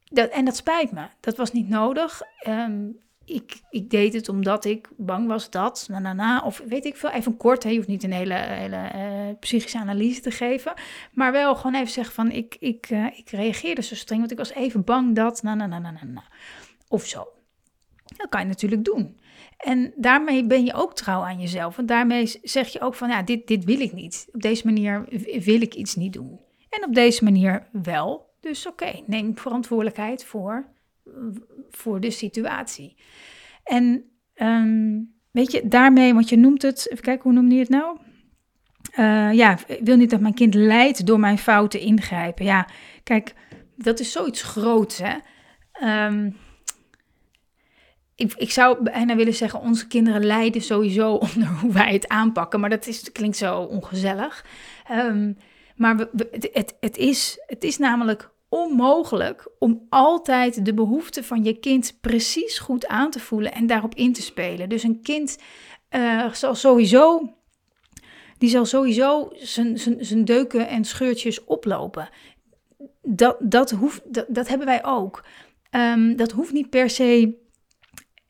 dat, 0.04 0.30
en 0.30 0.44
dat 0.44 0.56
spijt 0.56 0.92
me. 0.92 1.06
Dat 1.20 1.36
was 1.36 1.52
niet 1.52 1.68
nodig. 1.68 2.22
Um, 2.48 2.98
ik, 3.24 3.60
ik 3.70 3.90
deed 3.90 4.12
het 4.12 4.28
omdat 4.28 4.64
ik 4.64 4.88
bang 4.96 5.26
was 5.26 5.50
dat, 5.50 5.86
na, 5.90 5.98
na, 5.98 6.12
na, 6.12 6.40
of 6.40 6.62
weet 6.68 6.84
ik 6.84 6.96
veel, 6.96 7.10
even 7.10 7.36
kort, 7.36 7.62
hè, 7.62 7.68
je 7.68 7.76
hoeft 7.76 7.88
niet 7.88 8.02
een 8.02 8.12
hele, 8.12 8.34
hele 8.34 8.90
uh, 8.94 9.38
psychische 9.40 9.78
analyse 9.78 10.20
te 10.20 10.30
geven, 10.30 10.74
maar 11.12 11.32
wel 11.32 11.54
gewoon 11.54 11.74
even 11.74 11.92
zeggen 11.92 12.14
van, 12.14 12.30
ik, 12.30 12.56
ik, 12.58 12.90
uh, 12.90 13.18
ik 13.18 13.30
reageerde 13.30 13.82
zo 13.82 13.94
streng, 13.94 14.20
want 14.20 14.32
ik 14.32 14.38
was 14.38 14.52
even 14.52 14.84
bang 14.84 15.14
dat, 15.14 15.42
na, 15.42 15.54
na, 15.54 15.66
na, 15.66 15.78
na, 15.78 15.90
na, 16.04 16.24
of 16.88 17.06
zo. 17.06 17.28
Dat 18.16 18.28
kan 18.28 18.40
je 18.40 18.46
natuurlijk 18.46 18.84
doen. 18.84 19.20
En 19.56 19.92
daarmee 19.96 20.46
ben 20.46 20.64
je 20.64 20.74
ook 20.74 20.94
trouw 20.94 21.22
aan 21.22 21.40
jezelf, 21.40 21.76
want 21.76 21.88
daarmee 21.88 22.38
zeg 22.42 22.68
je 22.68 22.80
ook 22.80 22.94
van, 22.94 23.08
ja, 23.08 23.22
dit, 23.22 23.46
dit 23.46 23.64
wil 23.64 23.80
ik 23.80 23.92
niet. 23.92 24.28
Op 24.32 24.42
deze 24.42 24.66
manier 24.66 25.04
wil 25.44 25.60
ik 25.60 25.74
iets 25.74 25.94
niet 25.94 26.12
doen. 26.12 26.40
En 26.70 26.84
op 26.84 26.94
deze 26.94 27.24
manier 27.24 27.66
wel. 27.72 28.25
Dus 28.46 28.66
oké, 28.66 29.02
neem 29.06 29.38
verantwoordelijkheid 29.38 30.24
voor, 30.24 30.66
voor 31.70 32.00
de 32.00 32.10
situatie. 32.10 32.96
En 33.64 34.04
um, 34.34 35.14
weet 35.30 35.52
je, 35.52 35.68
daarmee, 35.68 36.14
want 36.14 36.28
je 36.28 36.36
noemt 36.36 36.62
het, 36.62 36.90
even 36.90 37.04
kijken, 37.04 37.22
hoe 37.22 37.32
noem 37.32 37.50
je 37.50 37.58
het 37.58 37.68
nou? 37.68 37.98
Uh, 38.98 39.32
ja, 39.32 39.58
ik 39.66 39.84
wil 39.84 39.96
niet 39.96 40.10
dat 40.10 40.20
mijn 40.20 40.34
kind 40.34 40.54
lijdt 40.54 41.06
door 41.06 41.20
mijn 41.20 41.38
fouten 41.38 41.80
ingrijpen. 41.80 42.44
Ja, 42.44 42.68
kijk, 43.02 43.34
dat 43.76 44.00
is 44.00 44.12
zoiets 44.12 44.42
groots, 44.42 45.02
hè. 45.02 45.16
Um, 46.06 46.36
ik, 48.14 48.34
ik 48.36 48.50
zou 48.50 48.82
bijna 48.82 49.16
willen 49.16 49.34
zeggen, 49.34 49.60
onze 49.60 49.86
kinderen 49.86 50.24
lijden 50.24 50.62
sowieso 50.62 51.14
onder 51.34 51.48
hoe 51.48 51.72
wij 51.72 51.92
het 51.92 52.08
aanpakken. 52.08 52.60
Maar 52.60 52.70
dat 52.70 52.86
is, 52.86 53.12
klinkt 53.12 53.36
zo 53.36 53.60
ongezellig. 53.60 54.44
Um, 54.90 55.36
maar 55.76 55.96
we, 55.96 56.28
het, 56.52 56.76
het, 56.80 56.96
is, 56.96 57.42
het 57.46 57.64
is 57.64 57.78
namelijk 57.78 58.34
onmogelijk 58.56 59.48
om 59.58 59.86
altijd 59.88 60.64
de 60.64 60.74
behoeften 60.74 61.24
van 61.24 61.44
je 61.44 61.58
kind 61.58 61.98
precies 62.00 62.58
goed 62.58 62.86
aan 62.86 63.10
te 63.10 63.20
voelen 63.20 63.52
en 63.52 63.66
daarop 63.66 63.94
in 63.94 64.12
te 64.12 64.22
spelen. 64.22 64.68
Dus 64.68 64.82
een 64.82 65.02
kind 65.02 65.38
uh, 65.90 66.32
zal 66.32 66.54
sowieso, 66.54 67.32
die 68.38 68.48
zal 68.48 68.64
sowieso 68.64 69.32
zijn, 69.34 70.24
deuken 70.24 70.68
en 70.68 70.84
scheurtjes 70.84 71.44
oplopen. 71.44 72.08
Dat, 73.02 73.36
dat, 73.40 73.70
hoeft, 73.70 74.00
dat, 74.04 74.26
dat 74.28 74.48
hebben 74.48 74.66
wij 74.66 74.84
ook. 74.84 75.24
Um, 75.70 76.16
dat 76.16 76.32
hoeft 76.32 76.52
niet 76.52 76.70
per 76.70 76.90
se 76.90 77.34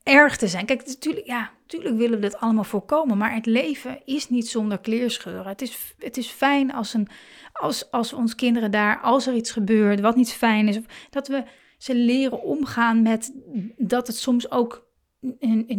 erg 0.02 0.36
te 0.36 0.48
zijn. 0.48 0.66
Kijk, 0.66 0.86
natuurlijk, 0.86 1.26
ja, 1.26 1.50
natuurlijk 1.66 1.96
willen 1.96 2.20
we 2.20 2.28
dat 2.28 2.40
allemaal 2.40 2.64
voorkomen, 2.64 3.18
maar 3.18 3.34
het 3.34 3.46
leven 3.46 4.00
is 4.04 4.28
niet 4.28 4.48
zonder 4.48 4.78
kleerscheuren. 4.78 5.46
Het 5.46 5.62
is, 5.62 5.94
het 5.98 6.16
is 6.16 6.28
fijn 6.28 6.72
als, 6.72 6.94
een, 6.94 7.08
als, 7.52 7.90
als 7.90 8.12
ons 8.12 8.34
kinderen 8.34 8.70
daar, 8.70 9.00
als 9.00 9.26
er 9.26 9.34
iets 9.34 9.50
gebeurt 9.50 10.00
wat 10.00 10.16
niet 10.16 10.32
fijn 10.32 10.68
is, 10.68 10.78
dat 11.10 11.28
we 11.28 11.44
ze 11.78 11.94
leren 11.94 12.42
omgaan 12.42 13.02
met 13.02 13.32
dat 13.76 14.06
het 14.06 14.16
soms 14.16 14.50
ook 14.50 14.84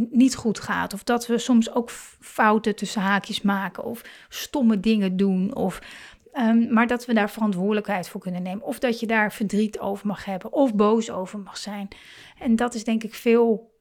niet 0.09 0.35
goed 0.35 0.59
gaat. 0.59 0.93
Of 0.93 1.03
dat 1.03 1.27
we 1.27 1.37
soms 1.37 1.73
ook 1.73 1.89
fouten 2.19 2.75
tussen 2.75 3.01
haakjes 3.01 3.41
maken. 3.41 3.83
Of 3.83 4.01
stomme 4.29 4.79
dingen 4.79 5.17
doen. 5.17 5.55
Of, 5.55 5.81
ehm, 6.31 6.73
maar 6.73 6.87
dat 6.87 7.05
we 7.05 7.13
daar 7.13 7.29
verantwoordelijkheid 7.29 8.09
voor 8.09 8.21
kunnen 8.21 8.41
nemen. 8.41 8.65
Of 8.65 8.79
dat 8.79 8.99
je 8.99 9.07
daar 9.07 9.33
verdriet 9.33 9.79
over 9.79 10.07
mag 10.07 10.25
hebben. 10.25 10.53
Of 10.53 10.75
boos 10.75 11.11
over 11.11 11.39
mag 11.39 11.57
zijn. 11.57 11.87
En 12.39 12.55
dat 12.55 12.73
is 12.73 12.83
denk 12.83 13.03
ik 13.03 13.13
veel, 13.13 13.75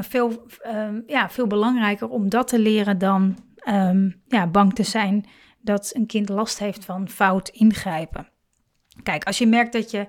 veel, 0.00 0.46
ehm, 0.62 1.00
ja, 1.06 1.30
veel 1.30 1.46
belangrijker 1.46 2.08
om 2.08 2.28
dat 2.28 2.48
te 2.48 2.58
leren 2.58 2.98
dan 2.98 3.36
ehm, 3.56 4.10
ja, 4.26 4.46
bang 4.46 4.74
te 4.74 4.82
zijn 4.82 5.26
dat 5.60 5.90
een 5.94 6.06
kind 6.06 6.28
last 6.28 6.58
heeft 6.58 6.84
van 6.84 7.08
fout 7.08 7.48
ingrijpen. 7.48 8.28
Kijk, 9.02 9.24
als 9.24 9.38
je 9.38 9.46
merkt 9.46 9.72
dat 9.72 9.90
je 9.90 10.06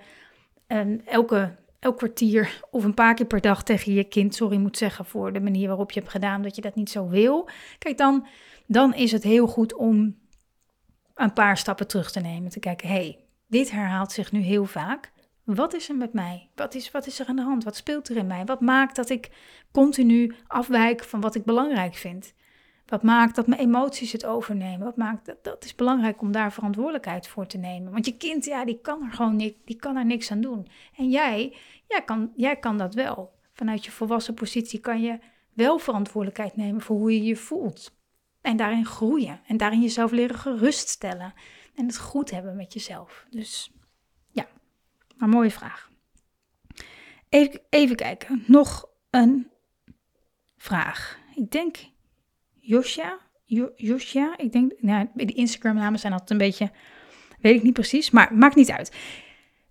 elke 1.05 1.55
elk 1.83 1.97
kwartier 1.97 2.61
of 2.71 2.83
een 2.83 2.93
paar 2.93 3.13
keer 3.13 3.25
per 3.25 3.41
dag 3.41 3.63
tegen 3.63 3.93
je 3.93 4.03
kind 4.03 4.35
sorry 4.35 4.57
moet 4.57 4.77
zeggen 4.77 5.05
voor 5.05 5.33
de 5.33 5.39
manier 5.39 5.67
waarop 5.67 5.91
je 5.91 5.99
hebt 5.99 6.11
gedaan, 6.11 6.41
dat 6.41 6.55
je 6.55 6.61
dat 6.61 6.75
niet 6.75 6.89
zo 6.89 7.07
wil. 7.07 7.49
Kijk, 7.77 7.97
dan, 7.97 8.27
dan 8.67 8.93
is 8.93 9.11
het 9.11 9.23
heel 9.23 9.47
goed 9.47 9.75
om 9.75 10.17
een 11.15 11.33
paar 11.33 11.57
stappen 11.57 11.87
terug 11.87 12.11
te 12.11 12.19
nemen. 12.19 12.49
Te 12.49 12.59
kijken, 12.59 12.87
hey, 12.87 13.19
dit 13.47 13.71
herhaalt 13.71 14.11
zich 14.11 14.31
nu 14.31 14.39
heel 14.39 14.65
vaak. 14.65 15.11
Wat 15.43 15.73
is 15.73 15.89
er 15.89 15.95
met 15.95 16.13
mij? 16.13 16.49
Wat 16.55 16.75
is, 16.75 16.91
wat 16.91 17.07
is 17.07 17.19
er 17.19 17.27
aan 17.27 17.35
de 17.35 17.41
hand? 17.41 17.63
Wat 17.63 17.75
speelt 17.75 18.09
er 18.09 18.17
in 18.17 18.27
mij? 18.27 18.45
Wat 18.45 18.61
maakt 18.61 18.95
dat 18.95 19.09
ik 19.09 19.29
continu 19.71 20.35
afwijk 20.47 21.03
van 21.03 21.21
wat 21.21 21.35
ik 21.35 21.43
belangrijk 21.45 21.95
vind? 21.95 22.33
Wat 22.85 23.03
maakt 23.03 23.35
dat 23.35 23.47
mijn 23.47 23.61
emoties 23.61 24.11
het 24.11 24.25
overnemen? 24.25 24.85
Wat 24.85 24.97
maakt 24.97 25.25
dat, 25.25 25.43
dat 25.43 25.63
is 25.63 25.75
belangrijk 25.75 26.21
om 26.21 26.31
daar 26.31 26.53
verantwoordelijkheid 26.53 27.27
voor 27.27 27.47
te 27.47 27.57
nemen. 27.57 27.91
Want 27.91 28.05
je 28.05 28.17
kind, 28.17 28.45
ja, 28.45 28.65
die 28.65 28.79
kan 28.81 29.03
er 29.03 29.11
gewoon 29.11 29.35
niks, 29.35 29.57
die 29.65 29.75
kan 29.75 29.95
er 29.95 30.05
niks 30.05 30.31
aan 30.31 30.41
doen. 30.41 30.67
En 30.95 31.09
jij, 31.09 31.57
jij 31.87 32.01
kan, 32.03 32.31
jij 32.35 32.55
kan 32.55 32.77
dat 32.77 32.93
wel. 32.93 33.33
Vanuit 33.53 33.85
je 33.85 33.91
volwassen 33.91 34.33
positie 34.33 34.79
kan 34.79 35.01
je 35.01 35.19
wel 35.53 35.79
verantwoordelijkheid 35.79 36.55
nemen 36.55 36.81
voor 36.81 36.97
hoe 36.97 37.13
je 37.13 37.23
je 37.23 37.35
voelt. 37.35 37.97
En 38.41 38.57
daarin 38.57 38.85
groeien. 38.85 39.41
En 39.47 39.57
daarin 39.57 39.81
jezelf 39.81 40.11
leren 40.11 40.37
geruststellen. 40.37 41.33
En 41.75 41.85
het 41.85 41.97
goed 41.97 42.31
hebben 42.31 42.55
met 42.55 42.73
jezelf. 42.73 43.25
Dus 43.29 43.71
maar 45.23 45.31
mooie 45.31 45.51
vraag. 45.51 45.89
Even, 47.29 47.61
even 47.69 47.95
kijken. 47.95 48.43
Nog 48.47 48.89
een 49.09 49.49
vraag. 50.57 51.19
Ik 51.35 51.51
denk 51.51 51.77
Josja. 52.59 53.19
Josja, 53.75 54.37
ik 54.37 54.51
denk, 54.51 54.71
nou, 54.77 55.07
de 55.13 55.33
Instagram-namen 55.33 55.99
zijn 55.99 56.13
altijd 56.13 56.31
een 56.31 56.37
beetje, 56.37 56.71
weet 57.39 57.55
ik 57.55 57.63
niet 57.63 57.73
precies, 57.73 58.11
maar 58.11 58.33
maakt 58.33 58.55
niet 58.55 58.71
uit. 58.71 58.95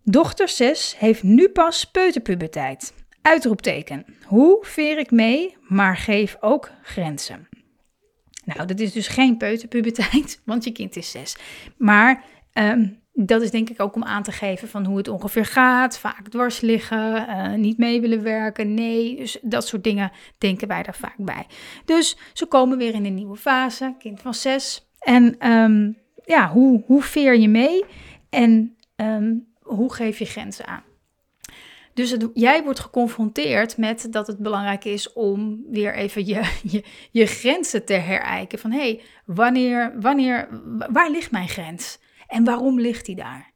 Dochter 0.03 0.49
6 0.49 0.99
heeft 0.99 1.23
nu 1.23 1.49
pas 1.49 1.85
peuterpuberteit. 1.85 2.95
Uitroepteken. 3.23 4.05
Hoe 4.27 4.59
veer 4.65 4.99
ik 4.99 5.11
mee, 5.11 5.57
maar 5.61 5.97
geef 5.97 6.37
ook 6.41 6.71
grenzen? 6.83 7.49
Nou, 8.45 8.67
dat 8.67 8.81
is 8.81 8.93
dus 8.93 9.09
geen 9.09 9.37
peuterpuberteit, 9.37 10.41
want 10.45 10.65
je 10.65 10.73
kind 10.73 10.97
is 10.97 11.11
6. 11.11 11.37
Maar 11.77 12.25
um, 12.53 13.02
dat 13.13 13.43
is 13.43 13.51
denk 13.51 13.71
ik 13.71 13.81
ook 13.81 13.95
om 13.95 14.05
aan 14.05 14.23
te 14.23 14.33
geven 14.33 14.69
van 14.69 14.85
hoe 14.85 14.97
het 14.97 15.09
ongeveer 15.09 15.45
gaat. 15.45 15.99
Vaak 15.99 16.29
dwars 16.29 16.61
liggen, 16.61 17.27
uh, 17.29 17.53
niet 17.53 17.79
mee 17.79 18.01
willen 18.01 18.23
werken, 18.23 18.75
nee. 18.75 19.17
Dus 19.17 19.39
dat 19.43 19.67
soort 19.67 19.85
dingen 19.85 20.13
denken 20.39 20.69
wij 20.69 20.83
daar 20.83 20.97
vaak 20.97 21.17
bij. 21.17 21.47
Dus 21.85 22.17
ze 22.33 22.47
komen 22.47 22.79
weer 22.79 22.95
in 22.95 23.05
een 23.05 23.15
nieuwe 23.15 23.37
fase, 23.37 23.95
kind 23.99 24.21
van 24.21 24.35
zes. 24.35 24.87
En 24.99 25.51
um, 25.53 25.99
ja, 26.25 26.49
hoe, 26.49 26.83
hoe 26.87 27.03
veer 27.03 27.39
je 27.39 27.49
mee 27.49 27.85
en 28.31 28.77
um, 28.97 29.47
hoe 29.63 29.95
geef 29.95 30.19
je 30.19 30.25
grenzen 30.25 30.67
aan? 30.67 30.83
Dus 31.95 32.17
jij 32.35 32.63
wordt 32.63 32.81
geconfronteerd 32.81 33.77
met 33.77 34.07
dat 34.11 34.27
het 34.27 34.39
belangrijk 34.39 34.85
is 34.85 35.13
om 35.13 35.65
weer 35.71 35.95
even 35.95 36.27
je, 36.27 36.43
je, 36.63 36.85
je 37.11 37.27
grenzen 37.27 37.85
te 37.85 37.93
herijken. 37.93 38.59
Van 38.59 38.71
hé, 38.71 38.79
hey, 38.79 39.01
wanneer, 39.25 39.93
wanneer, 40.01 40.49
waar 40.93 41.11
ligt 41.11 41.31
mijn 41.31 41.49
grens? 41.49 41.99
En 42.33 42.45
waarom 42.45 42.81
ligt 42.81 43.07
die 43.07 43.17
daar? 43.17 43.51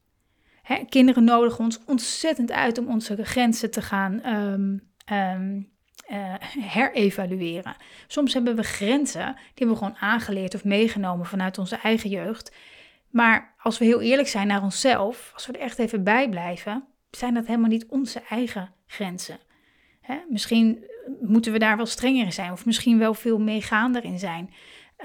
Kinderen 0.88 1.24
nodigen 1.24 1.64
ons 1.64 1.84
ontzettend 1.84 2.52
uit 2.52 2.78
om 2.78 2.88
onze 2.88 3.24
grenzen 3.24 3.70
te 3.70 3.82
gaan 3.82 4.26
um, 4.26 4.90
um, 5.12 5.70
uh, 6.10 6.34
herevalueren. 6.60 7.76
Soms 8.06 8.34
hebben 8.34 8.56
we 8.56 8.62
grenzen 8.62 9.36
die 9.54 9.66
we 9.66 9.76
gewoon 9.76 9.96
aangeleerd 9.96 10.54
of 10.54 10.64
meegenomen 10.64 11.26
vanuit 11.26 11.58
onze 11.58 11.76
eigen 11.76 12.10
jeugd. 12.10 12.54
Maar 13.10 13.54
als 13.58 13.78
we 13.78 13.84
heel 13.84 14.00
eerlijk 14.00 14.28
zijn 14.28 14.46
naar 14.46 14.62
onszelf, 14.62 15.30
als 15.34 15.46
we 15.46 15.52
er 15.52 15.60
echt 15.60 15.78
even 15.78 16.04
bij 16.04 16.28
blijven, 16.28 16.84
zijn 17.10 17.34
dat 17.34 17.46
helemaal 17.46 17.70
niet 17.70 17.86
onze 17.86 18.22
eigen 18.28 18.74
grenzen. 18.86 19.38
Misschien 20.28 20.84
moeten 21.20 21.52
we 21.52 21.58
daar 21.58 21.76
wel 21.76 21.86
strenger 21.86 22.24
in 22.24 22.32
zijn, 22.32 22.52
of 22.52 22.66
misschien 22.66 22.98
wel 22.98 23.14
veel 23.14 23.38
meegaander 23.38 24.04
in 24.04 24.18
zijn. 24.18 24.54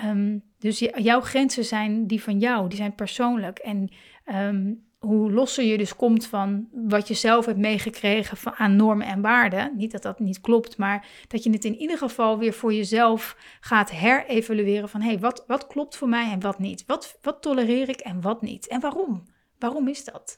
Um, 0.05 0.50
dus 0.61 0.79
jouw 0.79 1.21
grenzen 1.21 1.65
zijn 1.65 2.07
die 2.07 2.23
van 2.23 2.39
jou, 2.39 2.67
die 2.67 2.77
zijn 2.77 2.95
persoonlijk. 2.95 3.59
En 3.59 3.89
um, 4.33 4.83
hoe 4.99 5.31
losser 5.31 5.63
je 5.63 5.77
dus 5.77 5.95
komt 5.95 6.25
van 6.25 6.67
wat 6.71 7.07
je 7.07 7.13
zelf 7.13 7.45
hebt 7.45 7.57
meegekregen 7.57 8.37
van, 8.37 8.53
aan 8.53 8.75
normen 8.75 9.07
en 9.07 9.21
waarden. 9.21 9.71
Niet 9.75 9.91
dat 9.91 10.01
dat 10.01 10.19
niet 10.19 10.41
klopt, 10.41 10.77
maar 10.77 11.07
dat 11.27 11.43
je 11.43 11.49
het 11.49 11.65
in 11.65 11.75
ieder 11.75 11.97
geval 11.97 12.37
weer 12.37 12.53
voor 12.53 12.73
jezelf 12.73 13.37
gaat 13.59 13.91
herevalueren 13.91 14.89
van 14.89 15.01
hé, 15.01 15.07
hey, 15.07 15.19
wat, 15.19 15.43
wat 15.47 15.67
klopt 15.67 15.97
voor 15.97 16.09
mij 16.09 16.31
en 16.31 16.39
wat 16.39 16.59
niet? 16.59 16.83
Wat, 16.85 17.17
wat 17.21 17.41
tolereer 17.41 17.89
ik 17.89 17.99
en 17.99 18.21
wat 18.21 18.41
niet? 18.41 18.67
En 18.67 18.79
waarom? 18.79 19.23
Waarom 19.59 19.87
is 19.87 20.03
dat? 20.03 20.37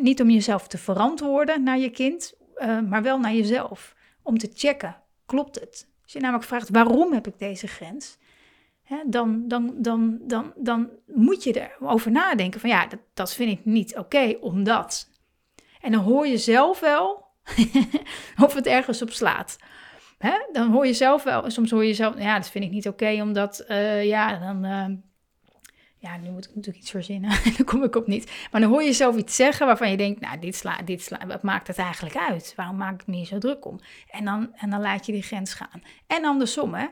niet 0.00 0.20
om 0.20 0.30
jezelf 0.30 0.68
te 0.68 0.78
verantwoorden 0.78 1.62
naar 1.62 1.78
je 1.78 1.90
kind, 1.90 2.34
uh, 2.56 2.80
maar 2.80 3.02
wel 3.02 3.18
naar 3.18 3.34
jezelf. 3.34 3.94
Om 4.22 4.38
te 4.38 4.50
checken, 4.54 4.96
klopt 5.26 5.60
het? 5.60 5.88
Als 6.02 6.12
je 6.12 6.20
namelijk 6.20 6.46
vraagt 6.46 6.68
waarom 6.68 7.12
heb 7.12 7.26
ik 7.26 7.38
deze 7.38 7.66
grens? 7.66 8.18
Dan, 9.06 9.48
dan, 9.48 9.74
dan, 9.76 10.18
dan, 10.20 10.52
dan 10.56 10.88
moet 11.06 11.42
je 11.42 11.70
erover 11.78 12.10
nadenken 12.10 12.60
van 12.60 12.70
ja, 12.70 12.86
dat, 12.86 13.00
dat 13.14 13.34
vind 13.34 13.58
ik 13.58 13.64
niet 13.64 13.96
oké, 13.96 14.36
omdat. 14.40 15.10
En 15.80 15.92
dan 15.92 16.00
hoor 16.00 16.26
je 16.26 16.38
zelf 16.38 16.80
wel 16.80 17.26
of 18.44 18.54
het 18.54 18.66
ergens 18.66 19.02
op 19.02 19.10
slaat. 19.10 19.58
Dan 20.52 20.70
hoor 20.70 20.86
je 20.86 20.92
zelf 20.92 21.22
wel, 21.22 21.50
soms 21.50 21.70
hoor 21.70 21.84
je 21.84 21.94
zelf, 21.94 22.18
ja, 22.18 22.36
dat 22.38 22.50
vind 22.50 22.64
ik 22.64 22.70
niet 22.70 22.88
oké, 22.88 23.22
omdat, 23.22 23.64
uh, 23.68 24.04
ja, 24.04 24.38
dan, 24.38 24.64
uh, 24.64 24.96
ja, 25.98 26.16
nu 26.16 26.30
moet 26.30 26.44
ik 26.44 26.54
natuurlijk 26.54 26.82
iets 26.82 26.90
verzinnen, 26.90 27.30
daar 27.56 27.64
kom 27.64 27.82
ik 27.82 27.96
op 27.96 28.06
niet. 28.06 28.46
Maar 28.50 28.60
dan 28.60 28.70
hoor 28.70 28.82
je 28.82 28.92
zelf 28.92 29.16
iets 29.16 29.36
zeggen 29.36 29.66
waarvan 29.66 29.90
je 29.90 29.96
denkt, 29.96 30.20
nou, 30.20 30.38
dit, 30.38 30.56
sla, 30.56 30.82
dit 30.84 31.02
sla, 31.02 31.26
wat 31.26 31.42
maakt 31.42 31.66
het 31.66 31.78
eigenlijk 31.78 32.16
uit? 32.16 32.52
Waarom 32.56 32.76
maak 32.76 33.00
ik 33.00 33.06
me 33.06 33.16
hier 33.16 33.26
zo 33.26 33.38
druk 33.38 33.64
om? 33.64 33.80
En 34.10 34.24
dan, 34.24 34.54
en 34.54 34.70
dan 34.70 34.80
laat 34.80 35.06
je 35.06 35.12
die 35.12 35.22
grens 35.22 35.54
gaan. 35.54 35.82
En 36.06 36.24
andersom, 36.24 36.74
hè 36.74 36.86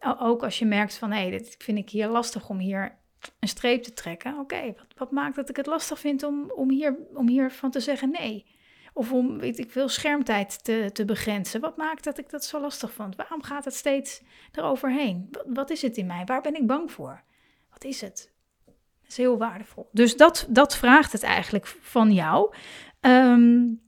ook 0.00 0.42
als 0.42 0.58
je 0.58 0.64
merkt 0.64 0.94
van 0.94 1.12
hé, 1.12 1.30
dit 1.30 1.54
vind 1.58 1.78
ik 1.78 1.90
hier 1.90 2.08
lastig 2.08 2.48
om 2.48 2.58
hier 2.58 2.98
een 3.40 3.48
streep 3.48 3.82
te 3.82 3.92
trekken. 3.92 4.38
Oké, 4.38 4.74
wat, 4.76 4.86
wat, 4.96 5.10
maakt 5.10 5.36
dat 5.36 5.48
ik 5.48 5.56
het 5.56 5.66
lastig 5.66 5.98
vind 5.98 6.22
om, 6.22 6.50
om, 6.50 6.70
hier, 6.70 6.96
om 7.14 7.28
hiervan 7.28 7.70
te 7.70 7.80
zeggen 7.80 8.10
nee? 8.10 8.46
Of 8.92 9.12
om, 9.12 9.38
weet 9.38 9.58
ik 9.58 9.70
veel, 9.70 9.88
schermtijd 9.88 10.64
te, 10.64 10.90
te 10.92 11.04
begrenzen. 11.04 11.60
Wat 11.60 11.76
maakt 11.76 12.04
dat 12.04 12.18
ik 12.18 12.30
dat 12.30 12.44
zo 12.44 12.60
lastig 12.60 12.92
vond? 12.92 13.16
Waarom 13.16 13.42
gaat 13.42 13.64
het 13.64 13.74
steeds 13.74 14.22
eroverheen? 14.52 15.28
Wat, 15.30 15.44
wat 15.46 15.70
is 15.70 15.82
het 15.82 15.96
in 15.96 16.06
mij? 16.06 16.24
Waar 16.24 16.40
ben 16.40 16.54
ik 16.54 16.66
bang 16.66 16.92
voor? 16.92 17.22
Wat 17.70 17.84
is 17.84 18.00
het? 18.00 18.32
Dat 18.64 19.08
is 19.08 19.16
heel 19.16 19.38
waardevol. 19.38 19.88
Dus 19.92 20.16
dat, 20.16 20.46
dat 20.48 20.76
vraagt 20.76 21.12
het 21.12 21.22
eigenlijk 21.22 21.66
van 21.66 22.12
jou. 22.12 22.54
Um, 23.00 23.80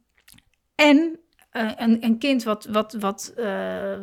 en 0.74 1.20
een, 1.58 2.04
een, 2.04 2.18
kind 2.18 2.42
wat, 2.42 2.64
wat, 2.64 2.92
wat, 2.92 3.32
uh, 3.36 3.98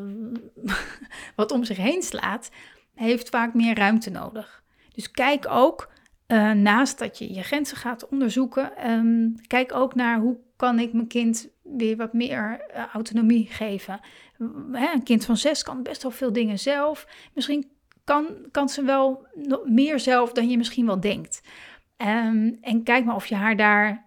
wat 1.35 1.51
om 1.51 1.63
zich 1.63 1.77
heen 1.77 2.01
slaat, 2.01 2.49
heeft 2.95 3.29
vaak 3.29 3.53
meer 3.53 3.75
ruimte 3.77 4.09
nodig. 4.09 4.63
Dus 4.93 5.11
kijk 5.11 5.45
ook, 5.49 5.91
uh, 6.27 6.51
naast 6.51 6.99
dat 6.99 7.17
je 7.17 7.33
je 7.33 7.43
grenzen 7.43 7.77
gaat 7.77 8.07
onderzoeken, 8.09 8.91
um, 8.91 9.35
kijk 9.47 9.73
ook 9.73 9.95
naar 9.95 10.19
hoe 10.19 10.37
kan 10.55 10.79
ik 10.79 10.93
mijn 10.93 11.07
kind 11.07 11.49
weer 11.61 11.97
wat 11.97 12.13
meer 12.13 12.65
autonomie 12.93 13.47
geven. 13.49 13.99
Hè, 14.71 14.93
een 14.93 15.03
kind 15.03 15.25
van 15.25 15.37
zes 15.37 15.63
kan 15.63 15.83
best 15.83 16.01
wel 16.01 16.11
veel 16.11 16.33
dingen 16.33 16.59
zelf. 16.59 17.07
Misschien 17.33 17.71
kan, 18.03 18.27
kan 18.51 18.69
ze 18.69 18.83
wel 18.83 19.27
meer 19.65 19.99
zelf 19.99 20.31
dan 20.31 20.49
je 20.49 20.57
misschien 20.57 20.85
wel 20.85 20.99
denkt. 20.99 21.41
Um, 21.97 22.57
en 22.61 22.83
kijk 22.83 23.05
maar 23.05 23.15
of 23.15 23.25
je 23.25 23.35
haar 23.35 23.55
daar 23.55 24.04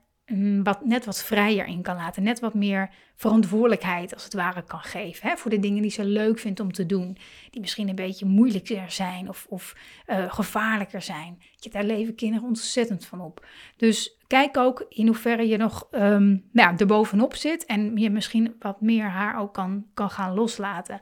wat, 0.62 0.84
net 0.84 1.04
wat 1.04 1.24
vrijer 1.24 1.66
in 1.66 1.82
kan 1.82 1.96
laten. 1.96 2.22
Net 2.22 2.40
wat 2.40 2.54
meer 2.54 2.90
verantwoordelijkheid 3.14 4.14
als 4.14 4.24
het 4.24 4.34
ware 4.34 4.62
kan 4.62 4.80
geven. 4.80 5.28
Hè, 5.28 5.36
voor 5.36 5.50
de 5.50 5.58
dingen 5.58 5.82
die 5.82 5.90
ze 5.90 6.04
leuk 6.04 6.38
vindt 6.38 6.60
om 6.60 6.72
te 6.72 6.86
doen. 6.86 7.16
Die 7.50 7.60
misschien 7.60 7.88
een 7.88 7.94
beetje 7.94 8.26
moeilijker 8.26 8.90
zijn 8.90 9.28
of, 9.28 9.46
of 9.48 9.76
uh, 10.06 10.32
gevaarlijker 10.32 11.02
zijn. 11.02 11.42
Je, 11.56 11.70
daar 11.70 11.84
leven 11.84 12.14
kinderen 12.14 12.46
ontzettend 12.46 13.06
van 13.06 13.20
op. 13.20 13.46
Dus 13.76 14.16
kijk 14.26 14.56
ook 14.56 14.86
in 14.88 15.06
hoeverre 15.06 15.48
je 15.48 15.56
nog 15.56 15.88
um, 15.90 16.28
nou 16.52 16.72
ja, 16.72 16.76
erbovenop 16.76 17.34
zit. 17.34 17.66
En 17.66 17.96
je 17.96 18.10
misschien 18.10 18.56
wat 18.58 18.80
meer 18.80 19.08
haar 19.08 19.38
ook 19.40 19.54
kan, 19.54 19.86
kan 19.94 20.10
gaan 20.10 20.34
loslaten. 20.34 21.00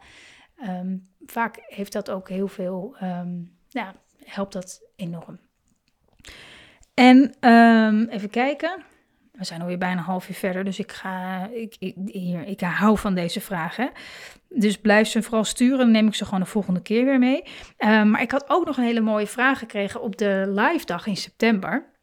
Um, 0.62 1.06
vaak 1.26 1.56
heeft 1.66 1.92
dat 1.92 2.10
ook 2.10 2.28
heel 2.28 2.48
veel, 2.48 2.96
um, 3.02 3.56
helpt 4.24 4.52
dat 4.52 4.82
enorm. 4.96 5.38
En 6.94 7.34
even 8.10 8.30
kijken 8.30 8.84
We 9.38 9.44
zijn 9.44 9.61
alweer 9.61 9.79
bijna 9.79 9.99
een 9.99 10.05
half 10.05 10.29
uur 10.29 10.35
verder, 10.35 10.64
dus 10.64 10.79
ik, 10.79 10.92
ga, 10.92 11.49
ik, 11.53 11.77
ik, 11.79 11.94
hier, 12.05 12.46
ik 12.46 12.61
hou 12.61 12.99
van 12.99 13.14
deze 13.14 13.40
vragen. 13.40 13.90
Dus 14.49 14.79
blijf 14.79 15.09
ze 15.09 15.22
vooral 15.22 15.44
sturen, 15.44 15.79
dan 15.79 15.90
neem 15.90 16.07
ik 16.07 16.14
ze 16.14 16.25
gewoon 16.25 16.40
de 16.40 16.46
volgende 16.46 16.83
keer 16.83 17.05
weer 17.05 17.18
mee. 17.18 17.42
Uh, 17.79 18.03
maar 18.03 18.22
ik 18.22 18.31
had 18.31 18.44
ook 18.49 18.66
nog 18.66 18.77
een 18.77 18.85
hele 18.85 19.01
mooie 19.01 19.27
vraag 19.27 19.59
gekregen 19.59 20.03
op 20.03 20.16
de 20.16 20.44
live 20.49 20.87
dag 20.87 21.07
in 21.07 21.16
september. 21.16 21.94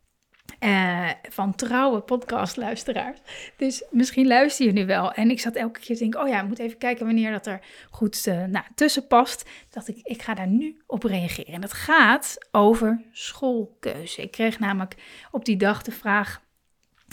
Uh, 0.59 1.09
van 1.29 1.55
trouwe 1.55 1.99
podcastluisteraars. 1.99 3.19
Dus 3.57 3.83
misschien 3.91 4.27
luister 4.27 4.65
je 4.65 4.71
nu 4.71 4.85
wel. 4.85 5.11
En 5.11 5.29
ik 5.29 5.39
zat 5.39 5.55
elke 5.55 5.79
keer 5.79 5.95
te 5.95 6.01
denken, 6.01 6.21
oh 6.21 6.27
ja, 6.27 6.41
ik 6.41 6.47
moet 6.47 6.59
even 6.59 6.77
kijken 6.77 7.05
wanneer 7.05 7.31
dat 7.31 7.45
er 7.45 7.59
goed 7.89 8.25
uh, 8.27 8.43
nou, 8.43 8.65
tussen 8.75 9.07
past. 9.07 9.49
Dat 9.69 9.87
ik, 9.87 9.99
ik 10.03 10.21
ga 10.21 10.33
daar 10.33 10.47
nu 10.47 10.81
op 10.87 11.03
reageren. 11.03 11.53
En 11.53 11.61
dat 11.61 11.73
gaat 11.73 12.47
over 12.51 13.01
schoolkeuze. 13.11 14.21
Ik 14.21 14.31
kreeg 14.31 14.59
namelijk 14.59 14.95
op 15.31 15.45
die 15.45 15.57
dag 15.57 15.81
de 15.81 15.91
vraag, 15.91 16.41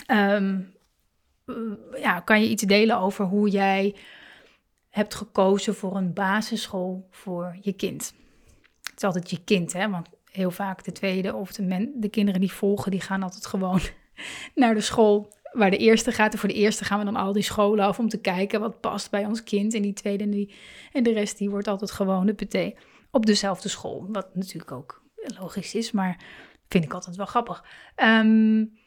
um, 0.07 0.73
ja, 1.95 2.19
kan 2.19 2.41
je 2.41 2.49
iets 2.49 2.63
delen 2.63 2.99
over 2.99 3.25
hoe 3.25 3.49
jij 3.49 3.95
hebt 4.89 5.15
gekozen 5.15 5.75
voor 5.75 5.95
een 5.95 6.13
basisschool 6.13 7.07
voor 7.09 7.57
je 7.61 7.73
kind? 7.73 8.13
Het 8.81 8.97
is 8.97 9.03
altijd 9.03 9.29
je 9.29 9.43
kind, 9.43 9.73
hè, 9.73 9.89
want 9.89 10.09
heel 10.31 10.51
vaak 10.51 10.83
de 10.83 10.91
tweede 10.91 11.35
of 11.35 11.51
de, 11.51 11.91
de 11.95 12.09
kinderen 12.09 12.41
die 12.41 12.51
volgen, 12.51 12.91
die 12.91 13.01
gaan 13.01 13.23
altijd 13.23 13.45
gewoon 13.45 13.79
naar 14.55 14.73
de 14.73 14.81
school 14.81 15.33
waar 15.51 15.71
de 15.71 15.77
eerste 15.77 16.11
gaat. 16.11 16.33
En 16.33 16.39
voor 16.39 16.49
de 16.49 16.55
eerste 16.55 16.85
gaan 16.85 16.99
we 16.99 17.05
dan 17.05 17.15
al 17.15 17.33
die 17.33 17.43
scholen 17.43 17.85
af 17.85 17.99
om 17.99 18.09
te 18.09 18.21
kijken 18.21 18.59
wat 18.59 18.79
past 18.79 19.11
bij 19.11 19.25
ons 19.25 19.43
kind. 19.43 19.73
En 19.73 19.81
die 19.81 19.93
tweede 19.93 20.23
en, 20.23 20.29
die, 20.29 20.53
en 20.91 21.03
de 21.03 21.13
rest 21.13 21.37
die 21.37 21.49
wordt 21.49 21.67
altijd 21.67 21.91
gewoon 21.91 22.25
de 22.25 22.33
PT 22.33 22.79
op 23.11 23.25
dezelfde 23.25 23.69
school. 23.69 24.05
Wat 24.09 24.35
natuurlijk 24.35 24.71
ook 24.71 25.03
logisch 25.39 25.75
is, 25.75 25.91
maar 25.91 26.19
vind 26.67 26.83
ik 26.83 26.93
altijd 26.93 27.15
wel 27.15 27.25
grappig. 27.25 27.65
Um, 27.95 28.79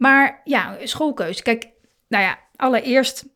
maar 0.00 0.40
ja, 0.44 0.76
schoolkeuze. 0.82 1.42
Kijk, 1.42 1.70
nou 2.08 2.24
ja, 2.24 2.38
allereerst 2.56 3.26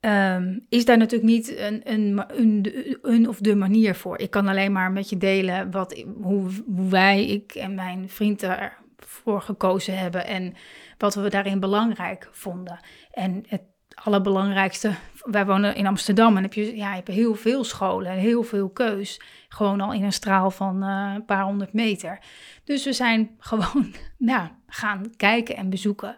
um, 0.00 0.66
is 0.68 0.84
daar 0.84 0.96
natuurlijk 0.98 1.30
niet 1.30 1.56
een, 1.58 1.80
een, 1.84 2.24
een, 2.28 2.98
een, 3.02 3.28
of 3.28 3.38
de 3.38 3.54
manier 3.54 3.94
voor. 3.94 4.18
Ik 4.18 4.30
kan 4.30 4.48
alleen 4.48 4.72
maar 4.72 4.92
met 4.92 5.08
je 5.08 5.16
delen 5.16 5.70
wat, 5.70 6.04
hoe, 6.22 6.50
hoe 6.66 6.88
wij, 6.88 7.26
ik 7.26 7.54
en 7.54 7.74
mijn 7.74 8.08
vriend 8.08 8.42
ervoor 8.42 9.40
gekozen 9.40 9.98
hebben 9.98 10.26
en 10.26 10.54
wat 10.98 11.14
we 11.14 11.30
daarin 11.30 11.60
belangrijk 11.60 12.28
vonden. 12.32 12.80
En 13.10 13.44
het 13.48 13.62
allerbelangrijkste, 14.04 14.94
wij 15.24 15.46
wonen 15.46 15.74
in 15.74 15.86
Amsterdam 15.86 16.36
en 16.36 16.42
heb 16.42 16.54
je, 16.54 16.76
ja, 16.76 16.88
je 16.88 16.94
hebt 16.94 17.08
heel 17.08 17.34
veel 17.34 17.64
scholen 17.64 18.12
en 18.12 18.18
heel 18.18 18.42
veel 18.42 18.70
keus. 18.70 19.20
Gewoon 19.48 19.80
al 19.80 19.92
in 19.92 20.04
een 20.04 20.12
straal 20.12 20.50
van 20.50 20.84
uh, 20.84 21.12
een 21.14 21.24
paar 21.24 21.44
honderd 21.44 21.72
meter. 21.72 22.18
Dus 22.64 22.84
we 22.84 22.92
zijn 22.92 23.30
gewoon 23.38 23.94
nou, 24.18 24.48
gaan 24.66 25.16
kijken 25.16 25.56
en 25.56 25.70
bezoeken. 25.70 26.16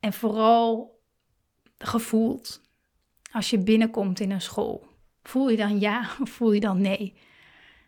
En 0.00 0.12
vooral 0.12 1.00
gevoeld 1.78 2.60
als 3.32 3.50
je 3.50 3.58
binnenkomt 3.58 4.20
in 4.20 4.30
een 4.30 4.40
school. 4.40 4.86
Voel 5.22 5.50
je 5.50 5.56
dan 5.56 5.80
ja 5.80 6.10
of 6.22 6.30
voel 6.30 6.52
je 6.52 6.60
dan 6.60 6.80
nee? 6.80 7.14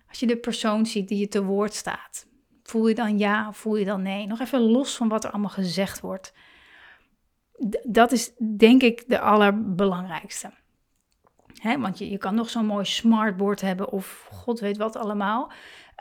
Als 0.08 0.20
je 0.20 0.26
de 0.26 0.36
persoon 0.36 0.86
ziet 0.86 1.08
die 1.08 1.18
je 1.18 1.28
te 1.28 1.44
woord 1.44 1.74
staat, 1.74 2.26
voel 2.62 2.88
je 2.88 2.94
dan 2.94 3.18
ja 3.18 3.48
of 3.48 3.56
voel 3.56 3.76
je 3.76 3.84
dan 3.84 4.02
nee? 4.02 4.26
Nog 4.26 4.40
even 4.40 4.60
los 4.60 4.96
van 4.96 5.08
wat 5.08 5.24
er 5.24 5.30
allemaal 5.30 5.50
gezegd 5.50 6.00
wordt. 6.00 6.32
Dat 7.82 8.12
is 8.12 8.32
denk 8.56 8.82
ik 8.82 9.04
de 9.08 9.20
allerbelangrijkste. 9.20 10.50
Want 11.62 11.98
je, 11.98 12.10
je 12.10 12.18
kan 12.18 12.34
nog 12.34 12.50
zo'n 12.50 12.66
mooi 12.66 12.84
smartboard 12.84 13.60
hebben 13.60 13.90
of 13.90 14.28
god 14.30 14.60
weet 14.60 14.76
wat 14.76 14.96
allemaal. 14.96 15.52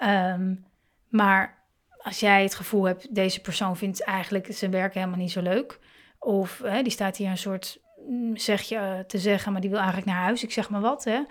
Um, 0.03 0.65
maar 1.09 1.63
als 2.01 2.19
jij 2.19 2.43
het 2.43 2.55
gevoel 2.55 2.83
hebt, 2.83 3.15
deze 3.15 3.41
persoon 3.41 3.77
vindt 3.77 4.03
eigenlijk 4.03 4.47
zijn 4.49 4.71
werk 4.71 4.93
helemaal 4.93 5.17
niet 5.17 5.31
zo 5.31 5.41
leuk. 5.41 5.79
Of 6.19 6.61
die 6.81 6.91
staat 6.91 7.17
hier 7.17 7.29
een 7.29 7.37
soort 7.37 7.79
Mm, 8.07 8.37
zeg 8.37 8.61
je 8.61 8.75
eh, 8.75 8.99
te 8.99 9.17
zeggen, 9.17 9.51
maar 9.51 9.61
die 9.61 9.69
wil 9.69 9.79
eigenlijk 9.79 10.07
naar 10.07 10.23
huis. 10.23 10.43
Ik 10.43 10.51
zeg 10.51 10.69
maar 10.69 10.81
wat, 10.81 11.03
hè. 11.03 11.21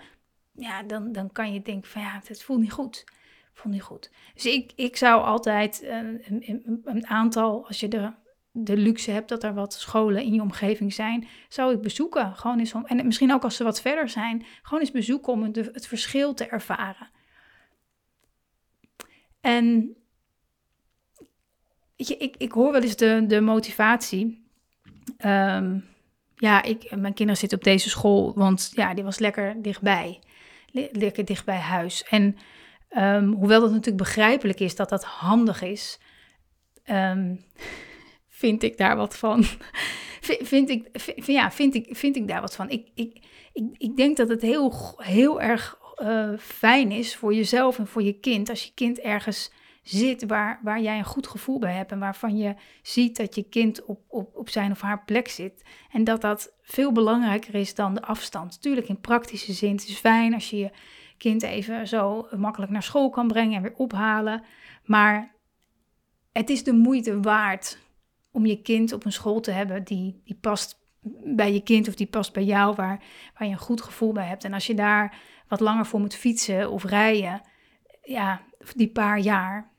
Ja, 0.51 0.83
dan, 0.83 1.11
dan 1.11 1.31
kan 1.31 1.53
je 1.53 1.61
denken 1.61 1.89
van 1.89 2.01
ja, 2.01 2.21
het 2.25 2.43
voelt 2.43 2.59
niet 2.59 2.71
goed. 2.71 3.03
Voelt 3.53 3.73
niet 3.73 3.83
goed. 3.83 4.11
Dus 4.33 4.45
ik, 4.45 4.71
ik 4.75 4.95
zou 4.97 5.23
altijd 5.23 5.83
uh, 5.83 5.97
een, 5.97 6.81
een, 6.85 7.07
aantal, 7.07 7.67
als 7.67 7.79
je 7.79 7.87
de, 7.87 8.11
de 8.51 8.77
luxe 8.77 9.11
hebt 9.11 9.29
dat 9.29 9.43
er 9.43 9.53
wat 9.53 9.73
scholen 9.73 10.23
in 10.23 10.33
je 10.33 10.41
omgeving 10.41 10.93
zijn, 10.93 11.27
zou 11.47 11.73
ik 11.73 11.81
bezoeken. 11.81 12.35
Gewoon 12.35 12.59
eens 12.59 12.73
om, 12.73 12.85
en 12.85 13.05
misschien 13.05 13.33
ook 13.33 13.43
als 13.43 13.55
ze 13.55 13.63
wat 13.63 13.81
verder 13.81 14.09
zijn, 14.09 14.45
gewoon 14.61 14.79
eens 14.79 14.91
bezoeken 14.91 15.33
om 15.33 15.43
het, 15.43 15.55
het 15.55 15.87
verschil 15.87 16.33
te 16.33 16.45
ervaren. 16.45 17.09
En 19.41 19.95
je, 21.95 22.17
ik, 22.17 22.35
ik 22.37 22.51
hoor 22.51 22.71
wel 22.71 22.81
eens 22.81 22.95
de, 22.95 23.23
de 23.27 23.41
motivatie. 23.41 24.47
Um, 25.25 25.87
ja, 26.35 26.61
ik, 26.61 26.95
mijn 26.95 27.13
kinderen 27.13 27.37
zitten 27.37 27.57
op 27.57 27.63
deze 27.63 27.89
school, 27.89 28.33
want 28.35 28.71
ja, 28.73 28.93
die 28.93 29.03
was 29.03 29.19
lekker 29.19 29.61
dichtbij. 29.61 30.19
Lekker 30.91 31.25
dicht 31.25 31.45
bij 31.45 31.57
huis. 31.57 32.03
En 32.03 32.37
um, 32.97 33.33
hoewel 33.33 33.59
dat 33.59 33.69
natuurlijk 33.69 33.97
begrijpelijk 33.97 34.59
is 34.59 34.75
dat 34.75 34.89
dat 34.89 35.03
handig 35.03 35.61
is, 35.61 35.99
um, 36.85 37.45
vind 38.39 38.63
ik 38.63 38.77
daar 38.77 38.95
wat 38.95 39.17
van. 39.17 39.43
vind, 40.51 40.69
ik, 40.69 40.89
ja, 41.25 41.51
vind, 41.51 41.75
ik, 41.75 41.87
vind 41.91 42.15
ik 42.15 42.27
daar 42.27 42.41
wat 42.41 42.55
van. 42.55 42.69
Ik, 42.69 42.87
ik, 42.95 43.25
ik, 43.53 43.63
ik 43.77 43.97
denk 43.97 44.17
dat 44.17 44.29
het 44.29 44.41
heel, 44.41 44.93
heel 44.97 45.41
erg 45.41 45.77
uh, 46.01 46.29
fijn 46.37 46.91
is 46.91 47.15
voor 47.15 47.33
jezelf 47.33 47.79
en 47.79 47.87
voor 47.87 48.03
je 48.03 48.19
kind 48.19 48.49
als 48.49 48.63
je 48.63 48.71
kind 48.73 48.99
ergens 48.99 49.51
zit 49.83 50.25
waar, 50.25 50.59
waar 50.63 50.81
jij 50.81 50.97
een 50.97 51.03
goed 51.03 51.27
gevoel 51.27 51.59
bij 51.59 51.73
hebt 51.73 51.91
en 51.91 51.99
waarvan 51.99 52.37
je 52.37 52.55
ziet 52.81 53.17
dat 53.17 53.35
je 53.35 53.43
kind 53.43 53.85
op, 53.85 54.01
op, 54.07 54.35
op 54.35 54.49
zijn 54.49 54.71
of 54.71 54.81
haar 54.81 55.03
plek 55.03 55.27
zit. 55.27 55.63
En 55.91 56.03
dat 56.03 56.21
dat 56.21 56.53
veel 56.61 56.91
belangrijker 56.91 57.55
is 57.55 57.75
dan 57.75 57.93
de 57.93 58.01
afstand. 58.01 58.51
Natuurlijk 58.51 58.87
in 58.87 58.99
praktische 58.99 59.53
zin, 59.53 59.71
het 59.71 59.87
is 59.87 59.97
fijn 59.97 60.33
als 60.33 60.49
je 60.49 60.57
je 60.57 60.71
kind 61.17 61.43
even 61.43 61.87
zo 61.87 62.27
makkelijk 62.37 62.71
naar 62.71 62.83
school 62.83 63.09
kan 63.09 63.27
brengen 63.27 63.55
en 63.55 63.61
weer 63.61 63.75
ophalen. 63.75 64.43
Maar 64.83 65.35
het 66.31 66.49
is 66.49 66.63
de 66.63 66.73
moeite 66.73 67.19
waard 67.19 67.87
om 68.39 68.45
je 68.45 68.61
kind 68.61 68.93
op 68.93 69.05
een 69.05 69.11
school 69.11 69.39
te 69.39 69.51
hebben 69.51 69.83
die, 69.83 70.21
die 70.23 70.37
past 70.41 70.79
bij 71.23 71.53
je 71.53 71.61
kind 71.61 71.87
of 71.87 71.95
die 71.95 72.07
past 72.07 72.33
bij 72.33 72.43
jou, 72.43 72.75
waar, 72.75 73.03
waar 73.37 73.47
je 73.47 73.53
een 73.53 73.59
goed 73.59 73.81
gevoel 73.81 74.11
bij 74.11 74.25
hebt. 74.25 74.43
En 74.43 74.53
als 74.53 74.67
je 74.67 74.73
daar 74.73 75.17
wat 75.47 75.59
langer 75.59 75.85
voor 75.85 75.99
moet 75.99 76.15
fietsen 76.15 76.71
of 76.71 76.83
rijden, 76.83 77.41
ja, 78.03 78.41
die 78.75 78.87
paar 78.87 79.19
jaar, 79.19 79.69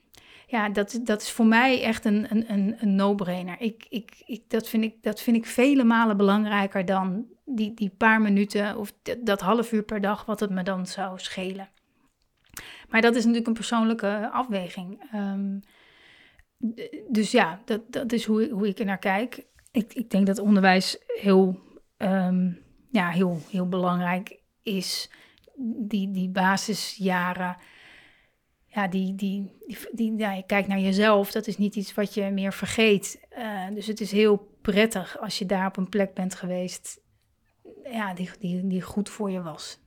ja, 0.46 0.68
dat, 0.68 1.01
dat 1.05 1.23
is 1.23 1.31
voor 1.31 1.46
mij 1.46 1.83
echt 1.83 2.05
een, 2.05 2.27
een, 2.31 2.53
een, 2.53 2.77
een 2.79 2.94
no-brainer. 2.94 3.57
Ik, 3.61 3.87
ik, 3.88 4.23
ik, 4.27 4.42
dat, 4.49 4.68
vind 4.68 4.85
ik, 4.85 5.03
dat 5.03 5.20
vind 5.20 5.37
ik 5.37 5.46
vele 5.46 5.85
malen 5.85 6.16
belangrijker 6.16 6.85
dan 6.85 7.25
die, 7.44 7.75
die 7.75 7.90
paar 7.96 8.20
minuten 8.20 8.77
of 8.77 8.92
dat 9.18 9.40
half 9.40 9.73
uur 9.73 9.83
per 9.83 10.01
dag, 10.01 10.25
wat 10.25 10.40
het 10.40 10.51
me 10.51 10.62
dan 10.62 10.87
zou 10.87 11.18
schelen. 11.18 11.68
Maar 12.88 13.01
dat 13.01 13.14
is 13.14 13.20
natuurlijk 13.20 13.46
een 13.46 13.55
persoonlijke 13.55 14.29
afweging. 14.33 15.03
Ehm, 15.12 15.59
dus 17.09 17.31
ja, 17.31 17.62
dat, 17.64 17.92
dat 17.92 18.12
is 18.12 18.25
hoe, 18.25 18.49
hoe 18.49 18.68
ik 18.68 18.79
er 18.79 18.85
naar 18.85 18.99
kijk. 18.99 19.46
Ik, 19.70 19.94
ik 19.94 20.11
denk 20.11 20.27
dat 20.27 20.38
onderwijs 20.38 20.99
heel, 21.07 21.59
um, 21.99 22.62
ja, 22.90 23.09
heel, 23.09 23.40
heel 23.51 23.68
belangrijk 23.68 24.38
is. 24.62 25.11
Die, 25.79 26.11
die 26.11 26.29
basisjaren 26.29 27.57
ja, 28.66 28.88
die, 28.88 29.14
die, 29.14 29.51
die, 29.92 30.16
ja, 30.16 30.33
je 30.33 30.46
kijkt 30.46 30.68
naar 30.68 30.79
jezelf, 30.79 31.31
dat 31.31 31.46
is 31.46 31.59
niet 31.59 31.77
iets 31.77 31.94
wat 31.94 32.14
je 32.14 32.31
meer 32.31 32.53
vergeet. 32.53 33.27
Uh, 33.38 33.68
dus 33.75 33.87
het 33.87 34.01
is 34.01 34.12
heel 34.12 34.57
prettig 34.62 35.18
als 35.20 35.38
je 35.38 35.46
daar 35.46 35.66
op 35.66 35.77
een 35.77 35.88
plek 35.88 36.14
bent 36.14 36.35
geweest 36.35 37.01
ja, 37.85 38.14
die, 38.14 38.31
die, 38.38 38.66
die 38.66 38.83
goed 38.83 39.09
voor 39.09 39.31
je 39.31 39.42
was. 39.42 39.79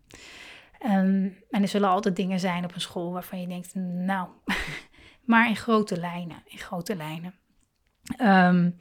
Um, 0.86 1.38
en 1.50 1.62
er 1.62 1.68
zullen 1.68 1.90
altijd 1.90 2.16
dingen 2.16 2.40
zijn 2.40 2.64
op 2.64 2.74
een 2.74 2.82
school 2.82 3.12
waarvan 3.12 3.42
je 3.42 3.48
denkt, 3.48 3.76
nou, 3.76 4.28
maar 5.26 5.48
in 5.48 5.56
grote 5.56 6.00
lijnen, 6.00 6.44
in 6.46 6.58
grote 6.58 6.96
lijnen. 6.96 7.34
Um, 8.22 8.76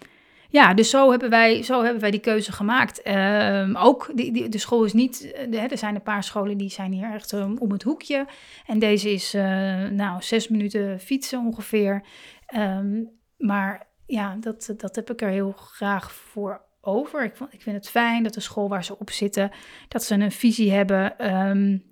ja, 0.48 0.74
dus 0.74 0.90
zo 0.90 1.10
hebben 1.10 1.30
wij, 1.30 1.62
zo 1.62 1.82
hebben 1.82 2.00
wij 2.00 2.10
die 2.10 2.20
keuze 2.20 2.52
gemaakt. 2.52 3.06
Uh, 3.06 3.84
ook 3.84 4.10
die, 4.14 4.32
die, 4.32 4.48
de 4.48 4.58
school 4.58 4.84
is 4.84 4.92
niet. 4.92 5.20
De, 5.50 5.58
er 5.58 5.78
zijn 5.78 5.94
een 5.94 6.02
paar 6.02 6.24
scholen 6.24 6.56
die 6.56 6.70
zijn 6.70 6.92
hier 6.92 7.12
echt 7.12 7.32
um, 7.32 7.58
om 7.58 7.72
het 7.72 7.82
hoekje. 7.82 8.26
En 8.66 8.78
deze 8.78 9.12
is 9.12 9.34
uh, 9.34 9.42
nou 9.88 10.22
zes 10.22 10.48
minuten 10.48 11.00
fietsen 11.00 11.38
ongeveer. 11.38 12.04
Maar 13.36 13.86
ja, 14.06 14.36
dat, 14.40 14.74
dat 14.76 14.96
heb 14.96 15.10
ik 15.10 15.22
er 15.22 15.28
heel 15.28 15.52
graag 15.52 16.12
voor 16.12 16.60
over. 16.80 17.24
Ik, 17.24 17.34
ik 17.50 17.62
vind 17.62 17.76
het 17.76 17.88
fijn 17.88 18.22
dat 18.22 18.34
de 18.34 18.40
school 18.40 18.68
waar 18.68 18.84
ze 18.84 18.98
op 18.98 19.10
zitten, 19.10 19.50
dat 19.88 20.04
ze 20.04 20.14
een 20.14 20.32
visie 20.32 20.72
hebben 20.72 21.14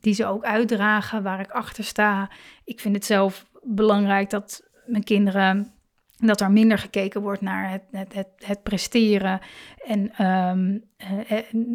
die 0.01 0.15
ze 0.15 0.27
ook 0.27 0.45
uitdragen, 0.45 1.23
waar 1.23 1.41
ik 1.41 1.51
achter 1.51 1.85
sta. 1.85 2.31
Ik 2.65 2.81
vind 2.81 2.95
het 2.95 3.05
zelf 3.05 3.47
belangrijk 3.63 4.31
dat 4.31 4.69
mijn 4.87 5.05
kinderen 5.05 5.73
dat 6.21 6.41
er 6.41 6.51
minder 6.51 6.79
gekeken 6.79 7.21
wordt 7.21 7.41
naar 7.41 7.71
het, 7.71 7.83
het, 8.13 8.29
het, 8.37 8.63
presteren. 8.63 9.41
En 9.85 10.27
um, 10.27 10.85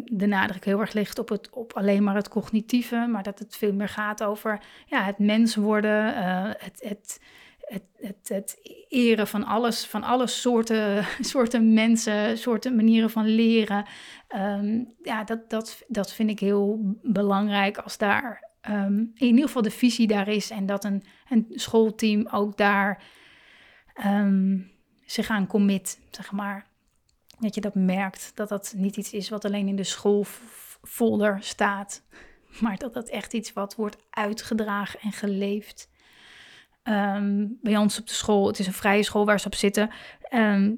de 0.04 0.26
nadruk 0.26 0.64
heel 0.64 0.80
erg 0.80 0.92
ligt 0.92 1.18
op, 1.18 1.28
het, 1.28 1.50
op 1.50 1.72
alleen 1.72 2.02
maar 2.02 2.14
het 2.14 2.28
cognitieve. 2.28 3.06
Maar 3.10 3.22
dat 3.22 3.38
het 3.38 3.56
veel 3.56 3.72
meer 3.72 3.88
gaat 3.88 4.22
over 4.22 4.60
ja, 4.86 5.02
het 5.02 5.18
mens 5.18 5.54
worden. 5.54 6.14
Uh, 6.14 6.44
het, 6.44 6.82
het, 6.88 7.20
het, 7.60 7.82
het, 7.96 8.28
het 8.28 8.58
eren 8.88 9.26
van 9.26 9.44
alles, 9.44 9.86
van 9.86 10.02
alle 10.02 10.26
soorten, 10.26 11.04
soorten 11.20 11.74
mensen, 11.74 12.38
soorten 12.38 12.76
manieren 12.76 13.10
van 13.10 13.26
leren. 13.26 13.84
Ehm, 14.28 14.84
ja, 15.02 15.24
dat, 15.24 15.50
dat, 15.50 15.84
dat 15.88 16.12
vind 16.12 16.30
ik 16.30 16.40
heel 16.40 16.78
belangrijk 17.02 17.78
als 17.78 17.98
daar 17.98 18.45
ehm, 18.66 18.96
in 18.98 19.14
ieder 19.26 19.46
geval 19.46 19.62
de 19.62 19.70
visie 19.70 20.06
daar 20.06 20.28
is 20.28 20.50
en 20.50 20.66
dat 20.66 20.84
een, 20.84 21.04
een 21.28 21.46
schoolteam 21.50 22.28
ook 22.30 22.56
daar 22.56 23.02
um, 24.06 24.70
zich 25.04 25.28
aan 25.28 25.46
commit, 25.46 26.00
zeg 26.10 26.32
maar. 26.32 26.66
Dat 27.38 27.54
je 27.54 27.60
dat 27.60 27.74
merkt, 27.74 28.32
dat 28.34 28.48
dat 28.48 28.74
niet 28.76 28.96
iets 28.96 29.12
is 29.12 29.28
wat 29.28 29.44
alleen 29.44 29.68
in 29.68 29.76
de 29.76 29.84
schoolfolder 29.84 31.38
staat, 31.40 32.02
maar 32.62 32.76
dat 32.76 32.94
dat 32.94 33.08
echt 33.08 33.32
iets 33.32 33.52
wat 33.52 33.74
wordt 33.74 33.96
uitgedragen 34.10 35.00
en 35.00 35.12
geleefd. 35.12 35.90
Um, 36.84 37.58
bij 37.62 37.76
ons 37.76 37.98
op 37.98 38.06
de 38.06 38.14
school, 38.14 38.46
het 38.46 38.58
is 38.58 38.66
een 38.66 38.72
vrije 38.72 39.02
school 39.02 39.24
waar 39.24 39.40
ze 39.40 39.46
op 39.46 39.54
zitten, 39.54 39.90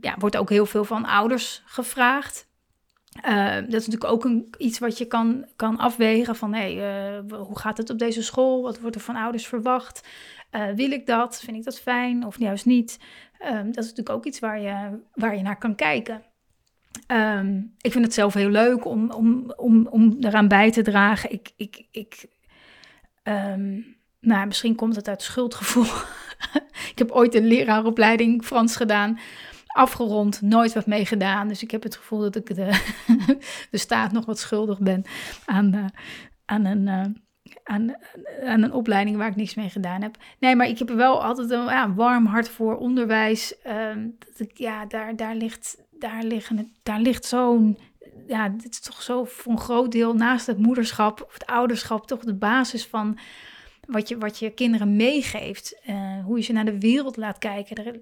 ja, 0.01 0.17
wordt 0.19 0.37
ook 0.37 0.51
heel 0.51 0.67
veel 0.67 0.85
van 0.85 1.05
ouders 1.05 1.63
gevraagd. 1.65 2.48
Uh, 3.27 3.55
dat 3.55 3.81
is 3.81 3.87
natuurlijk 3.87 4.13
ook 4.13 4.25
een, 4.25 4.51
iets 4.59 4.79
wat 4.79 4.99
je 4.99 5.05
kan, 5.05 5.47
kan 5.57 5.79
afwegen 5.79 6.37
van 6.37 6.55
uh, 6.55 7.19
hoe 7.31 7.59
gaat 7.59 7.77
het 7.77 7.91
op 7.91 7.99
deze 7.99 8.23
school? 8.23 8.63
Wat 8.63 8.81
wordt 8.81 8.97
er 8.97 9.03
van 9.03 9.17
ouders 9.17 9.47
verwacht? 9.47 10.09
Uh, 10.53 10.67
wil 10.75 10.91
ik 10.91 11.07
dat? 11.07 11.41
Vind 11.41 11.57
ik 11.57 11.65
dat 11.65 11.81
fijn 11.81 12.27
of 12.27 12.39
juist 12.39 12.67
niet? 12.67 12.99
Um, 13.47 13.67
dat 13.67 13.85
is 13.85 13.91
natuurlijk 13.91 14.17
ook 14.17 14.25
iets 14.25 14.39
waar 14.39 14.61
je, 14.61 14.99
waar 15.15 15.37
je 15.37 15.43
naar 15.43 15.59
kan 15.59 15.75
kijken. 15.75 16.23
Um, 17.07 17.75
ik 17.81 17.93
vind 17.93 18.05
het 18.05 18.15
zelf 18.15 18.35
heel 18.35 18.51
leuk 18.51 18.85
om, 18.85 19.11
om, 19.11 19.53
om, 19.57 19.87
om 19.87 20.19
bij 20.49 20.71
te 20.71 20.83
dragen. 20.83 21.33
Ik, 21.33 21.51
ik, 21.57 21.87
ik, 21.91 22.27
um, 23.23 23.97
nou, 24.21 24.47
misschien 24.47 24.75
komt 24.75 24.97
het 24.97 25.09
uit 25.09 25.23
schuldgevoel. 25.23 25.85
ik 26.93 26.99
heb 26.99 27.11
ooit 27.11 27.35
een 27.35 27.47
leraaropleiding 27.47 28.45
Frans 28.45 28.77
gedaan, 28.77 29.19
afgerond, 29.79 30.43
nooit 30.43 30.73
wat 30.73 30.87
mee 30.87 31.07
gedaan. 31.07 31.49
Dus 31.49 31.63
ik 31.63 31.71
heb 31.71 31.83
het 31.83 31.97
gevoel 31.97 32.19
dat 32.19 32.37
ik 32.37 32.55
de, 32.55 32.81
staat 33.79 34.13
nog 34.13 34.27
wat 34.27 34.39
schuldig 34.39 34.79
ben 34.79 35.05
aan, 35.45 35.75
uh, 35.75 35.85
aan 36.45 36.65
een. 36.65 36.87
Uh, 36.87 37.05
aan, 37.65 37.95
aan 38.45 38.63
een 38.63 38.73
opleiding 38.73 39.17
waar 39.17 39.29
ik 39.29 39.37
niks 39.37 39.55
mee 39.55 39.69
gedaan 39.69 40.03
heb. 40.03 40.17
Nee, 40.39 40.57
maar 40.57 40.69
ik 40.69 40.79
heb 40.79 40.89
wel 40.89 41.25
altijd 41.25 41.51
een 41.51 41.65
ja, 41.65 41.95
warm 41.95 42.27
hart 42.27 42.49
voor 42.49 42.77
onderwijs. 42.77 43.55
Ik, 44.37 44.51
ja, 44.59 44.87
daar, 44.87 45.17
daar 45.17 45.35
ligt, 45.35 45.79
daar 45.91 46.25
daar 46.83 47.01
ligt 47.01 47.25
zo'n 47.25 47.79
ja, 48.29 48.49
dit 48.49 48.71
is 48.71 48.81
toch 48.81 49.03
zo 49.03 49.25
voor 49.25 49.53
een 49.53 49.59
groot 49.59 49.93
deel 49.93 50.15
naast 50.15 50.47
het 50.47 50.59
moederschap 50.59 51.23
of 51.27 51.33
het 51.33 51.47
ouderschap 51.47 52.07
toch 52.07 52.25
de 52.25 52.35
basis 52.35 52.87
van 52.87 53.19
wat 53.89 54.09
je, 54.09 54.19
wat 54.19 54.39
je 54.39 54.51
kinderen 54.51 54.97
meegeeft. 54.97 55.81
Uh, 55.89 56.25
hoe 56.25 56.37
je 56.37 56.43
ze 56.43 56.53
naar 56.53 56.65
de 56.65 56.79
wereld 56.79 57.17
laat 57.17 57.39
kijken. 57.39 57.77
Er, 57.77 58.01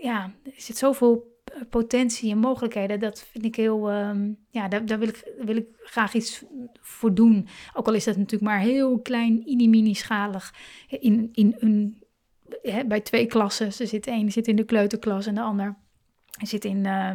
ja, 0.00 0.32
er 0.44 0.52
zit 0.56 0.76
zoveel 0.76 1.34
potentie 1.70 2.30
en 2.30 2.38
mogelijkheden. 2.38 3.00
Dat 3.00 3.26
vind 3.30 3.44
ik 3.44 3.56
heel, 3.56 3.92
um, 3.92 4.38
ja, 4.50 4.68
daar, 4.68 4.98
wil, 4.98 5.08
ik, 5.08 5.32
wil 5.38 5.56
ik 5.56 5.66
graag 5.78 6.14
iets 6.14 6.44
voor 6.80 7.14
doen. 7.14 7.48
Ook 7.74 7.86
al 7.86 7.94
is 7.94 8.04
dat 8.04 8.16
natuurlijk 8.16 8.50
maar 8.50 8.60
heel 8.60 9.00
klein, 9.00 9.42
mini-mini 9.44 9.94
schalig. 9.94 10.54
In, 10.88 11.28
in 11.32 11.56
een, 11.58 12.02
hè, 12.62 12.84
bij 12.84 13.00
twee 13.00 13.26
klassen. 13.26 13.72
Ze 13.72 13.86
zit 13.86 14.06
één 14.06 14.32
zit 14.32 14.48
in 14.48 14.56
de 14.56 14.64
kleuterklas 14.64 15.26
en 15.26 15.34
de 15.34 15.40
ander 15.40 15.76
zit 16.42 16.64
in... 16.64 16.84
Uh, 16.84 17.12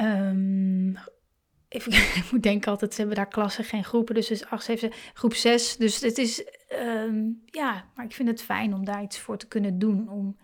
um, 0.00 0.98
Even, 1.68 1.92
ik 2.22 2.28
moet 2.30 2.42
denken 2.42 2.70
altijd, 2.70 2.92
ze 2.92 2.98
hebben 2.98 3.16
daar 3.16 3.28
klassen, 3.28 3.64
geen 3.64 3.84
groepen. 3.84 4.14
Dus 4.14 4.30
is 4.30 4.46
8, 4.46 4.64
7, 4.64 4.90
groep 5.14 5.34
6. 5.34 5.76
Dus 5.76 6.00
het 6.00 6.18
is, 6.18 6.44
um, 6.72 7.42
ja, 7.46 7.84
maar 7.94 8.04
ik 8.04 8.14
vind 8.14 8.28
het 8.28 8.42
fijn 8.42 8.74
om 8.74 8.84
daar 8.84 9.02
iets 9.02 9.18
voor 9.18 9.38
te 9.38 9.48
kunnen 9.48 9.78
doen. 9.78 10.08
Om, 10.08 10.36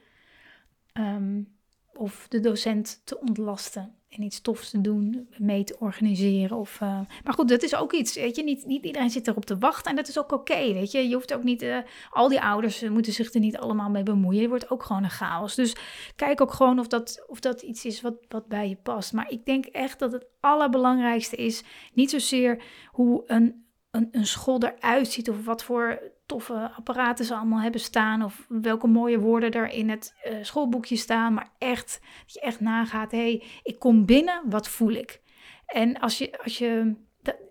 um, 0.92 1.54
of 1.94 2.26
de 2.28 2.40
docent 2.40 3.00
te 3.04 3.20
ontlasten 3.20 3.94
en 4.08 4.22
iets 4.22 4.40
tofs 4.40 4.70
te 4.70 4.80
doen, 4.80 5.28
mee 5.36 5.64
te 5.64 5.76
organiseren. 5.78 6.56
Of, 6.56 6.80
uh, 6.80 7.00
maar 7.24 7.34
goed, 7.34 7.48
dat 7.48 7.62
is 7.62 7.74
ook 7.74 7.92
iets, 7.92 8.14
weet 8.14 8.36
je, 8.36 8.42
niet, 8.42 8.66
niet 8.66 8.84
iedereen 8.84 9.10
zit 9.10 9.28
erop 9.28 9.44
te 9.44 9.58
wachten 9.58 9.90
en 9.90 9.96
dat 9.96 10.08
is 10.08 10.18
ook 10.18 10.32
oké, 10.32 10.72
weet 10.72 10.90
je. 10.90 11.08
Je 11.08 11.14
hoeft 11.14 11.34
ook 11.34 11.42
niet, 11.42 11.62
uh, 11.62 11.78
al 12.10 12.28
die 12.28 12.40
ouders 12.40 12.88
moeten 12.88 13.12
zich 13.12 13.32
er 13.32 13.40
niet 13.40 13.56
allemaal 13.56 13.90
mee 13.90 14.02
bemoeien. 14.02 14.40
Je 14.40 14.48
wordt 14.48 14.70
ook 14.70 14.82
gewoon 14.82 15.04
een 15.04 15.10
chaos. 15.10 15.54
Dus 15.54 15.76
kijk 16.16 16.40
ook 16.40 16.52
gewoon 16.52 16.78
of 16.78 16.86
dat, 16.86 17.24
of 17.26 17.40
dat 17.40 17.62
iets 17.62 17.84
is 17.84 18.00
wat, 18.00 18.14
wat 18.28 18.46
bij 18.48 18.68
je 18.68 18.76
past. 18.76 19.12
Maar 19.12 19.30
ik 19.30 19.44
denk 19.44 19.66
echt 19.66 19.98
dat 19.98 20.12
het 20.12 20.26
allerbelangrijkste 20.40 21.36
is, 21.36 21.62
niet 21.92 22.10
zozeer 22.10 22.62
hoe 22.86 23.22
een, 23.26 23.64
een, 23.90 24.08
een 24.12 24.26
school 24.26 24.62
eruit 24.62 25.08
ziet 25.08 25.30
of 25.30 25.44
wat 25.44 25.64
voor 25.64 26.00
toffe 26.26 26.70
apparaten 26.76 27.24
ze 27.24 27.34
allemaal 27.34 27.60
hebben 27.60 27.80
staan. 27.80 28.22
Of 28.22 28.46
welke 28.48 28.86
mooie 28.86 29.18
woorden 29.18 29.50
er 29.50 29.68
in 29.68 29.90
het 29.90 30.14
uh, 30.26 30.36
schoolboekje 30.42 30.96
staan. 30.96 31.34
Maar 31.34 31.50
echt, 31.58 32.00
dat 32.24 32.34
je 32.34 32.40
echt 32.40 32.60
nagaat, 32.60 33.10
hé, 33.10 33.18
hey, 33.18 33.42
ik 33.62 33.78
kom 33.78 34.04
binnen, 34.04 34.42
wat 34.44 34.68
voel 34.68 34.92
ik? 34.92 35.22
En 35.66 36.00
als 36.00 36.18
je, 36.18 36.42
als 36.42 36.58
je, 36.58 36.94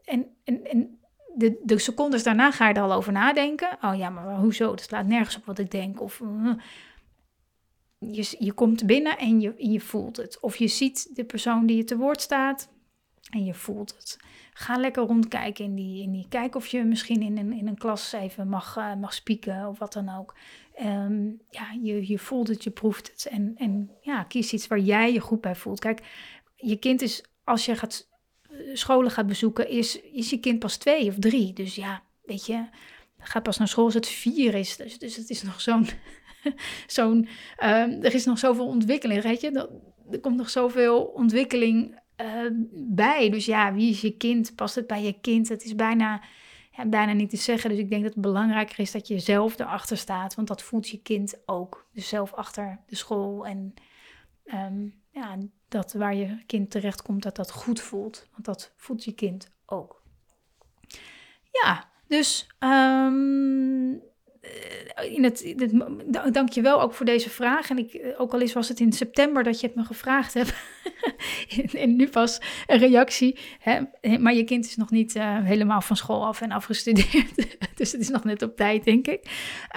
en, 0.04 0.28
en, 0.44 0.64
en 0.64 1.00
de, 1.36 1.62
de 1.64 1.78
secondes 1.78 2.24
daarna 2.24 2.52
ga 2.52 2.68
je 2.68 2.74
er 2.74 2.82
al 2.82 2.94
over 2.94 3.12
nadenken. 3.12 3.78
Oh 3.82 3.98
ja, 3.98 4.10
maar 4.10 4.36
hoezo? 4.36 4.70
Dat 4.70 4.82
slaat 4.82 5.06
nergens 5.06 5.38
op 5.38 5.46
wat 5.46 5.60
ik 5.60 5.72
denk. 5.72 6.02
Of 6.02 6.20
uh, 6.20 6.54
je, 7.98 8.36
je 8.40 8.54
komt 8.54 8.86
binnen 8.86 9.18
en 9.18 9.42
je, 9.42 9.54
je 9.58 9.80
voelt 9.80 10.18
het. 10.18 10.40
Of 10.40 10.56
je 10.56 10.68
ziet 10.68 11.16
de 11.16 11.24
persoon 11.24 11.66
die 11.66 11.78
je 11.78 11.84
te 11.84 11.98
woord 11.98 12.22
staat 12.22 12.73
en 13.32 13.46
je 13.46 13.54
voelt 13.54 13.96
het. 13.98 14.18
Ga 14.54 14.78
lekker 14.78 15.04
rondkijken 15.04 15.66
in 15.66 15.76
die, 15.76 16.04
in 16.04 16.12
die. 16.12 16.26
Kijk 16.30 16.56
of 16.56 16.68
je 16.68 16.84
misschien 16.84 17.22
in 17.22 17.38
een, 17.38 17.54
in 17.54 17.68
een 17.68 17.78
klas 17.78 18.12
even 18.12 18.48
mag, 18.48 18.78
uh, 18.78 18.96
mag 18.96 19.14
spieken 19.14 19.68
of 19.68 19.80
wat 19.80 19.94
dan 19.94 20.10
ook. 20.18 20.36
Um, 20.82 21.42
ja, 21.50 21.66
je, 21.82 22.08
je 22.08 22.20
voelt 22.20 22.48
het, 22.48 22.64
je 22.64 22.70
proeft 22.70 23.08
het. 23.12 23.26
En, 23.26 23.54
en 23.58 23.92
ja, 24.02 24.24
kies 24.24 24.54
iets 24.54 24.68
waar 24.68 24.80
jij 24.80 25.14
je 25.14 25.20
goed 25.20 25.42
bij 25.42 25.56
voelt. 25.56 25.80
Kijk, 25.80 26.02
je 26.56 26.76
kind 26.76 27.02
is, 27.02 27.24
als 27.44 27.66
je 27.66 27.76
gaat, 27.76 28.10
eh, 28.42 28.58
scholen 28.74 29.12
gaat 29.12 29.28
bezoeken, 29.28 29.70
is, 29.70 30.02
is 30.02 30.30
je 30.30 30.40
kind 30.40 30.60
pas 30.60 30.78
twee 30.78 31.08
of 31.08 31.16
drie. 31.20 31.54
Dus 31.54 31.76
ja, 31.76 32.04
weet 32.26 32.46
je, 32.46 32.66
gaat 33.18 33.44
pas 33.44 33.58
naar 33.58 33.68
school 33.68 33.86
als 33.86 33.94
het 33.94 34.08
vier 34.08 34.56
is. 34.56 34.78
Dus, 34.78 35.00
dus 35.00 35.16
het 35.16 35.30
is 35.30 35.44
nog 35.44 35.62
zo'n. 35.62 35.88
zo'n 36.88 37.18
um, 37.64 38.04
er 38.04 38.14
is 38.14 38.26
nog 38.26 38.40
zoveel 38.40 38.68
ontwikkeling, 38.68 39.22
weet 39.22 39.42
je. 39.42 39.70
Er 40.12 40.20
komt 40.20 40.38
nog 40.38 40.50
zoveel 40.50 41.04
ontwikkeling 41.04 42.02
uh, 42.24 42.50
bij. 42.74 43.30
Dus 43.30 43.46
ja, 43.46 43.74
wie 43.74 43.90
is 43.90 44.02
je 44.02 44.18
kind? 44.18 44.56
Past 44.56 44.76
het 44.76 44.88
bij 44.88 45.04
je 45.04 45.20
kind? 45.22 45.50
Het 45.50 45.64
is 45.64 45.76
bijna, 45.76 46.22
ja, 46.72 46.86
bijna 46.86 47.14
niet 47.14 47.30
te 47.30 47.38
zeggen. 47.38 47.70
Dus 47.70 47.80
ik 47.80 47.90
denk 47.90 48.04
dat 48.04 48.14
het 48.14 48.22
belangrijker 48.22 48.80
is 48.80 48.92
dat 48.92 49.08
je 49.08 49.20
zelf 49.20 49.60
erachter 49.60 49.98
staat. 49.98 50.36
Want 50.36 50.48
dat 50.48 50.62
voelt 50.62 50.90
je 50.90 51.02
kind 51.02 51.42
ook. 51.46 51.88
Dus 51.94 52.08
zelf 52.08 52.34
achter 52.34 52.80
de 52.88 52.96
school. 52.96 53.46
En 53.46 53.74
um, 54.46 55.02
ja, 55.12 55.38
dat 55.68 55.94
waar 55.94 56.16
je 56.16 56.44
kind 56.46 56.72
terecht 56.72 57.02
komt, 57.02 57.24
dat 57.24 57.36
dat 57.36 57.52
goed 57.52 57.82
voelt. 57.82 58.28
Want 58.32 58.46
dat 58.46 58.74
voelt 58.76 59.04
je 59.04 59.14
kind 59.14 59.52
ook. 59.66 60.02
Ja, 61.52 61.90
dus 62.08 62.48
um, 62.60 64.02
het, 65.22 65.42
in 65.42 65.82
dank 66.32 66.50
je 66.50 66.62
wel 66.62 66.82
ook 66.82 66.94
voor 66.94 67.06
deze 67.06 67.30
vraag. 67.30 67.70
En 67.70 67.78
ik, 67.78 68.14
ook 68.18 68.34
al 68.34 68.40
is 68.40 68.54
was 68.54 68.70
het 68.70 68.80
in 68.80 68.94
september 68.94 69.44
dat 69.44 69.60
je 69.60 69.68
het 69.68 69.76
me 69.76 69.84
gevraagd 69.84 70.34
hebt. 70.34 70.54
en 71.74 71.96
nu 71.96 72.08
pas 72.08 72.42
een 72.68 72.78
reactie. 72.78 73.40
Hè? 73.60 73.80
Maar 74.18 74.34
je 74.34 74.44
kind 74.44 74.66
is 74.66 74.76
nog 74.76 74.90
niet 74.90 75.16
uh, 75.16 75.38
helemaal 75.44 75.82
van 75.82 75.96
school 75.96 76.26
af 76.26 76.42
en 76.42 76.52
afgestudeerd. 76.52 77.36
dus 77.78 77.92
het 77.92 78.02
is 78.02 78.10
nog 78.10 78.24
net 78.24 78.42
op 78.42 78.56
tijd, 78.56 78.84
denk 78.84 79.08
ik. 79.08 79.26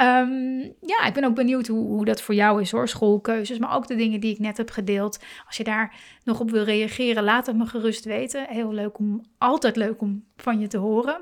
Um, 0.01 0.75
ja, 0.81 1.07
ik 1.07 1.15
ben 1.15 1.25
ook 1.25 1.35
benieuwd 1.35 1.67
hoe, 1.67 1.87
hoe 1.87 2.05
dat 2.05 2.23
voor 2.23 2.35
jou 2.35 2.61
is 2.61 2.71
hoor. 2.71 2.89
Schoolkeuzes, 2.89 3.59
maar 3.59 3.75
ook 3.75 3.87
de 3.87 3.97
dingen 3.97 4.21
die 4.21 4.33
ik 4.33 4.39
net 4.39 4.57
heb 4.57 4.71
gedeeld. 4.71 5.19
Als 5.47 5.57
je 5.57 5.65
daar 5.65 5.95
nog 6.25 6.41
op 6.41 6.51
wil 6.51 6.65
reageren, 6.65 7.25
laat 7.25 7.47
het 7.47 7.57
me 7.57 7.67
gerust 7.67 8.05
weten. 8.05 8.47
Heel 8.49 8.73
leuk 8.73 8.99
om, 8.99 9.25
altijd 9.39 9.77
leuk 9.77 10.01
om 10.01 10.25
van 10.37 10.61
je 10.61 10.67
te 10.67 10.79
horen. 10.79 11.21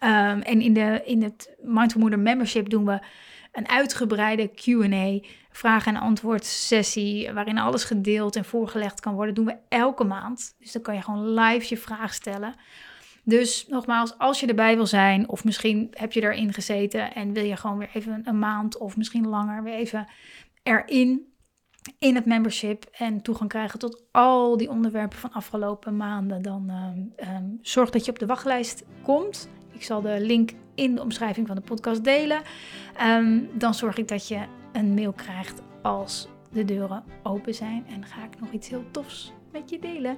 Um, 0.00 0.40
en 0.40 0.60
in, 0.60 0.72
de, 0.72 1.02
in 1.04 1.22
het 1.22 1.56
Mindful 1.60 2.08
Membership 2.08 2.68
doen 2.68 2.84
we 2.84 3.00
een 3.52 3.68
uitgebreide 3.68 4.48
Q&A, 4.48 5.18
vraag- 5.50 5.86
en 5.86 5.96
antwoord 5.96 6.44
sessie, 6.44 7.32
waarin 7.32 7.58
alles 7.58 7.84
gedeeld 7.84 8.36
en 8.36 8.44
voorgelegd 8.44 9.00
kan 9.00 9.14
worden. 9.14 9.34
doen 9.34 9.44
we 9.44 9.56
elke 9.68 10.04
maand. 10.04 10.54
Dus 10.58 10.72
dan 10.72 10.82
kan 10.82 10.94
je 10.94 11.02
gewoon 11.02 11.34
live 11.34 11.66
je 11.68 11.76
vraag 11.76 12.14
stellen. 12.14 12.54
Dus 13.24 13.66
nogmaals, 13.68 14.18
als 14.18 14.40
je 14.40 14.46
erbij 14.46 14.76
wil 14.76 14.86
zijn, 14.86 15.28
of 15.28 15.44
misschien 15.44 15.88
heb 15.90 16.12
je 16.12 16.22
erin 16.22 16.52
gezeten 16.52 17.14
en 17.14 17.32
wil 17.32 17.44
je 17.44 17.56
gewoon 17.56 17.78
weer 17.78 17.90
even 17.92 18.20
een 18.24 18.38
maand 18.38 18.78
of 18.78 18.96
misschien 18.96 19.28
langer 19.28 19.62
weer 19.62 19.74
even 19.74 20.06
erin, 20.62 21.32
in 21.98 22.14
het 22.14 22.26
membership 22.26 22.84
en 22.92 23.22
toegang 23.22 23.50
krijgen 23.50 23.78
tot 23.78 24.02
al 24.10 24.56
die 24.56 24.70
onderwerpen 24.70 25.18
van 25.18 25.32
afgelopen 25.32 25.96
maanden, 25.96 26.42
dan 26.42 26.70
um, 26.70 27.12
um, 27.28 27.58
zorg 27.62 27.90
dat 27.90 28.04
je 28.04 28.10
op 28.10 28.18
de 28.18 28.26
wachtlijst 28.26 28.84
komt. 29.02 29.48
Ik 29.72 29.82
zal 29.82 30.00
de 30.00 30.20
link 30.20 30.50
in 30.74 30.94
de 30.94 31.02
omschrijving 31.02 31.46
van 31.46 31.56
de 31.56 31.62
podcast 31.62 32.04
delen. 32.04 32.42
Um, 33.02 33.48
dan 33.52 33.74
zorg 33.74 33.96
ik 33.96 34.08
dat 34.08 34.28
je 34.28 34.40
een 34.72 34.94
mail 34.94 35.12
krijgt 35.12 35.62
als 35.82 36.28
de 36.50 36.64
deuren 36.64 37.04
open 37.22 37.54
zijn. 37.54 37.86
En 37.88 38.04
ga 38.06 38.24
ik 38.24 38.40
nog 38.40 38.52
iets 38.52 38.68
heel 38.68 38.84
tofs 38.90 39.32
met 39.52 39.70
je 39.70 39.78
delen. 39.78 40.16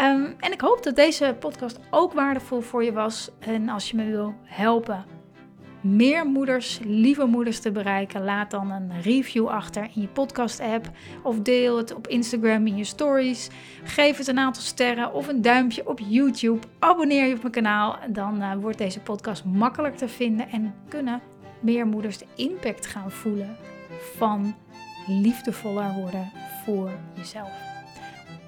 Um, 0.00 0.34
en 0.38 0.52
ik 0.52 0.60
hoop 0.60 0.82
dat 0.82 0.96
deze 0.96 1.36
podcast 1.40 1.78
ook 1.90 2.12
waardevol 2.12 2.60
voor 2.60 2.84
je 2.84 2.92
was. 2.92 3.30
En 3.38 3.68
als 3.68 3.90
je 3.90 3.96
me 3.96 4.04
wil 4.04 4.34
helpen 4.44 5.04
meer 5.80 6.26
moeders, 6.26 6.80
lieve 6.84 7.24
moeders 7.24 7.60
te 7.60 7.70
bereiken, 7.70 8.24
laat 8.24 8.50
dan 8.50 8.70
een 8.70 9.02
review 9.02 9.46
achter 9.46 9.82
in 9.82 10.00
je 10.00 10.08
podcast-app 10.08 10.90
of 11.22 11.40
deel 11.40 11.76
het 11.76 11.94
op 11.94 12.06
Instagram 12.06 12.66
in 12.66 12.76
je 12.76 12.84
stories. 12.84 13.48
Geef 13.84 14.16
het 14.16 14.26
een 14.26 14.38
aantal 14.38 14.62
sterren 14.62 15.12
of 15.12 15.28
een 15.28 15.42
duimpje 15.42 15.88
op 15.88 16.00
YouTube. 16.08 16.66
Abonneer 16.78 17.26
je 17.26 17.34
op 17.34 17.40
mijn 17.40 17.52
kanaal, 17.52 17.98
dan 18.08 18.42
uh, 18.42 18.52
wordt 18.60 18.78
deze 18.78 19.00
podcast 19.00 19.44
makkelijker 19.44 19.98
te 19.98 20.08
vinden 20.08 20.48
en 20.50 20.74
kunnen 20.88 21.20
meer 21.60 21.86
moeders 21.86 22.18
de 22.18 22.26
impact 22.36 22.86
gaan 22.86 23.10
voelen 23.10 23.56
van 24.16 24.54
liefdevoller 25.06 25.92
worden 25.92 26.32
voor 26.64 26.90
jezelf. 27.14 27.50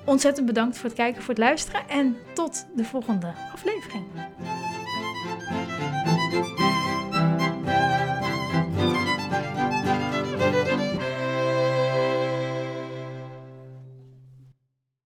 Ontzettend 0.04 0.46
bedankt 0.46 0.76
voor 0.78 0.88
het 0.88 0.98
kijken, 0.98 1.22
voor 1.22 1.34
het 1.34 1.42
luisteren 1.42 1.88
en 1.88 2.16
tot 2.34 2.66
de 2.76 2.84
volgende 2.84 3.32
aflevering. 3.52 4.04